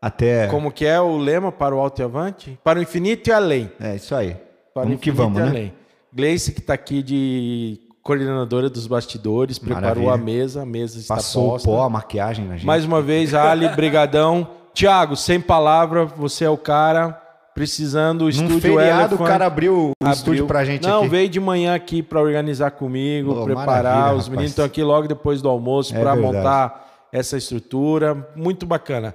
[0.01, 0.47] até...
[0.47, 2.59] Como que é o lema para o alto e avante?
[2.63, 3.71] Para o infinito e além.
[3.79, 4.35] É isso aí.
[4.73, 5.49] Para o vamos que infinito vamos, e né?
[5.49, 5.73] além.
[6.13, 7.79] Gleice, que está aqui de
[8.09, 10.13] coordenadora dos bastidores, preparou Maravilha.
[10.13, 11.69] a mesa, a mesa está Passou posta.
[11.69, 12.65] o pó, a maquiagem na gente.
[12.65, 14.47] Mais uma vez, Ali, brigadão.
[14.73, 17.21] Tiago, sem palavra, você é o cara.
[17.53, 20.13] Precisando, o Num estúdio feriado, o cara abriu o abriu.
[20.15, 21.09] estúdio pra gente Não, aqui.
[21.09, 24.15] veio de manhã aqui para organizar comigo, Pô, preparar.
[24.15, 28.27] Os meninos estão aqui logo depois do almoço É para montar essa estrutura.
[28.35, 29.13] Muito bacana.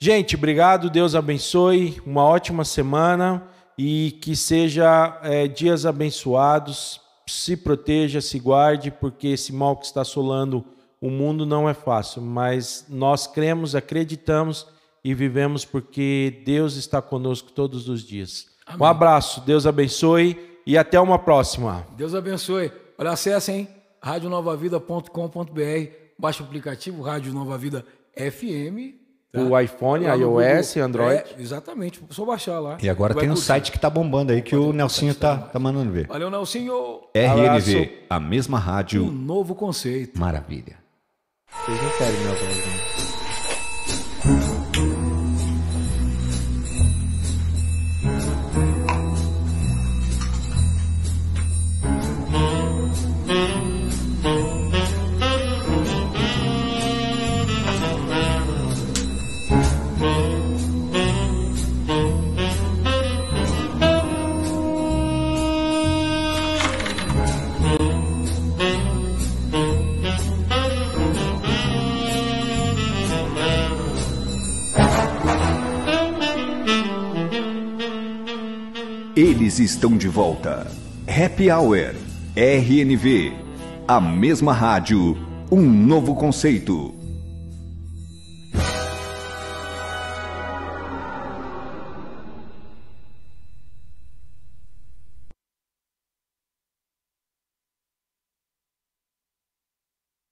[0.00, 0.88] Gente, obrigado.
[0.88, 2.00] Deus abençoe.
[2.06, 3.42] Uma ótima semana
[3.76, 7.00] e que seja é, dias abençoados.
[7.32, 10.64] Se proteja, se guarde, porque esse mal que está assolando
[11.00, 14.68] o mundo não é fácil, mas nós cremos, acreditamos
[15.02, 18.46] e vivemos porque Deus está conosco todos os dias.
[18.78, 21.84] Um abraço, Deus abençoe e até uma próxima.
[21.96, 22.70] Deus abençoe.
[22.96, 23.66] Olha, acessem
[24.00, 27.84] radionovavida.com.br, baixa o aplicativo Rádio Nova Vida
[28.16, 29.01] FM.
[29.32, 29.40] Tá?
[29.40, 30.84] O iPhone, Lá no iOS, Google.
[30.84, 31.16] Android.
[31.16, 32.76] É, exatamente, só baixar lá.
[32.82, 33.44] E agora tem um curtir.
[33.46, 36.06] site que tá bombando aí, que o Nelsinho tá, tá mandando ver.
[36.06, 37.00] Valeu, Nelsinho.
[37.14, 39.04] RNV, a mesma Um rádio.
[39.06, 40.18] novo conceito.
[40.20, 40.76] Maravilha.
[41.64, 43.11] Vocês não querem minha
[79.58, 80.66] Estão de volta.
[81.06, 81.94] Happy Hour.
[82.34, 83.32] RNV.
[83.86, 85.16] A mesma rádio.
[85.50, 87.01] Um novo conceito.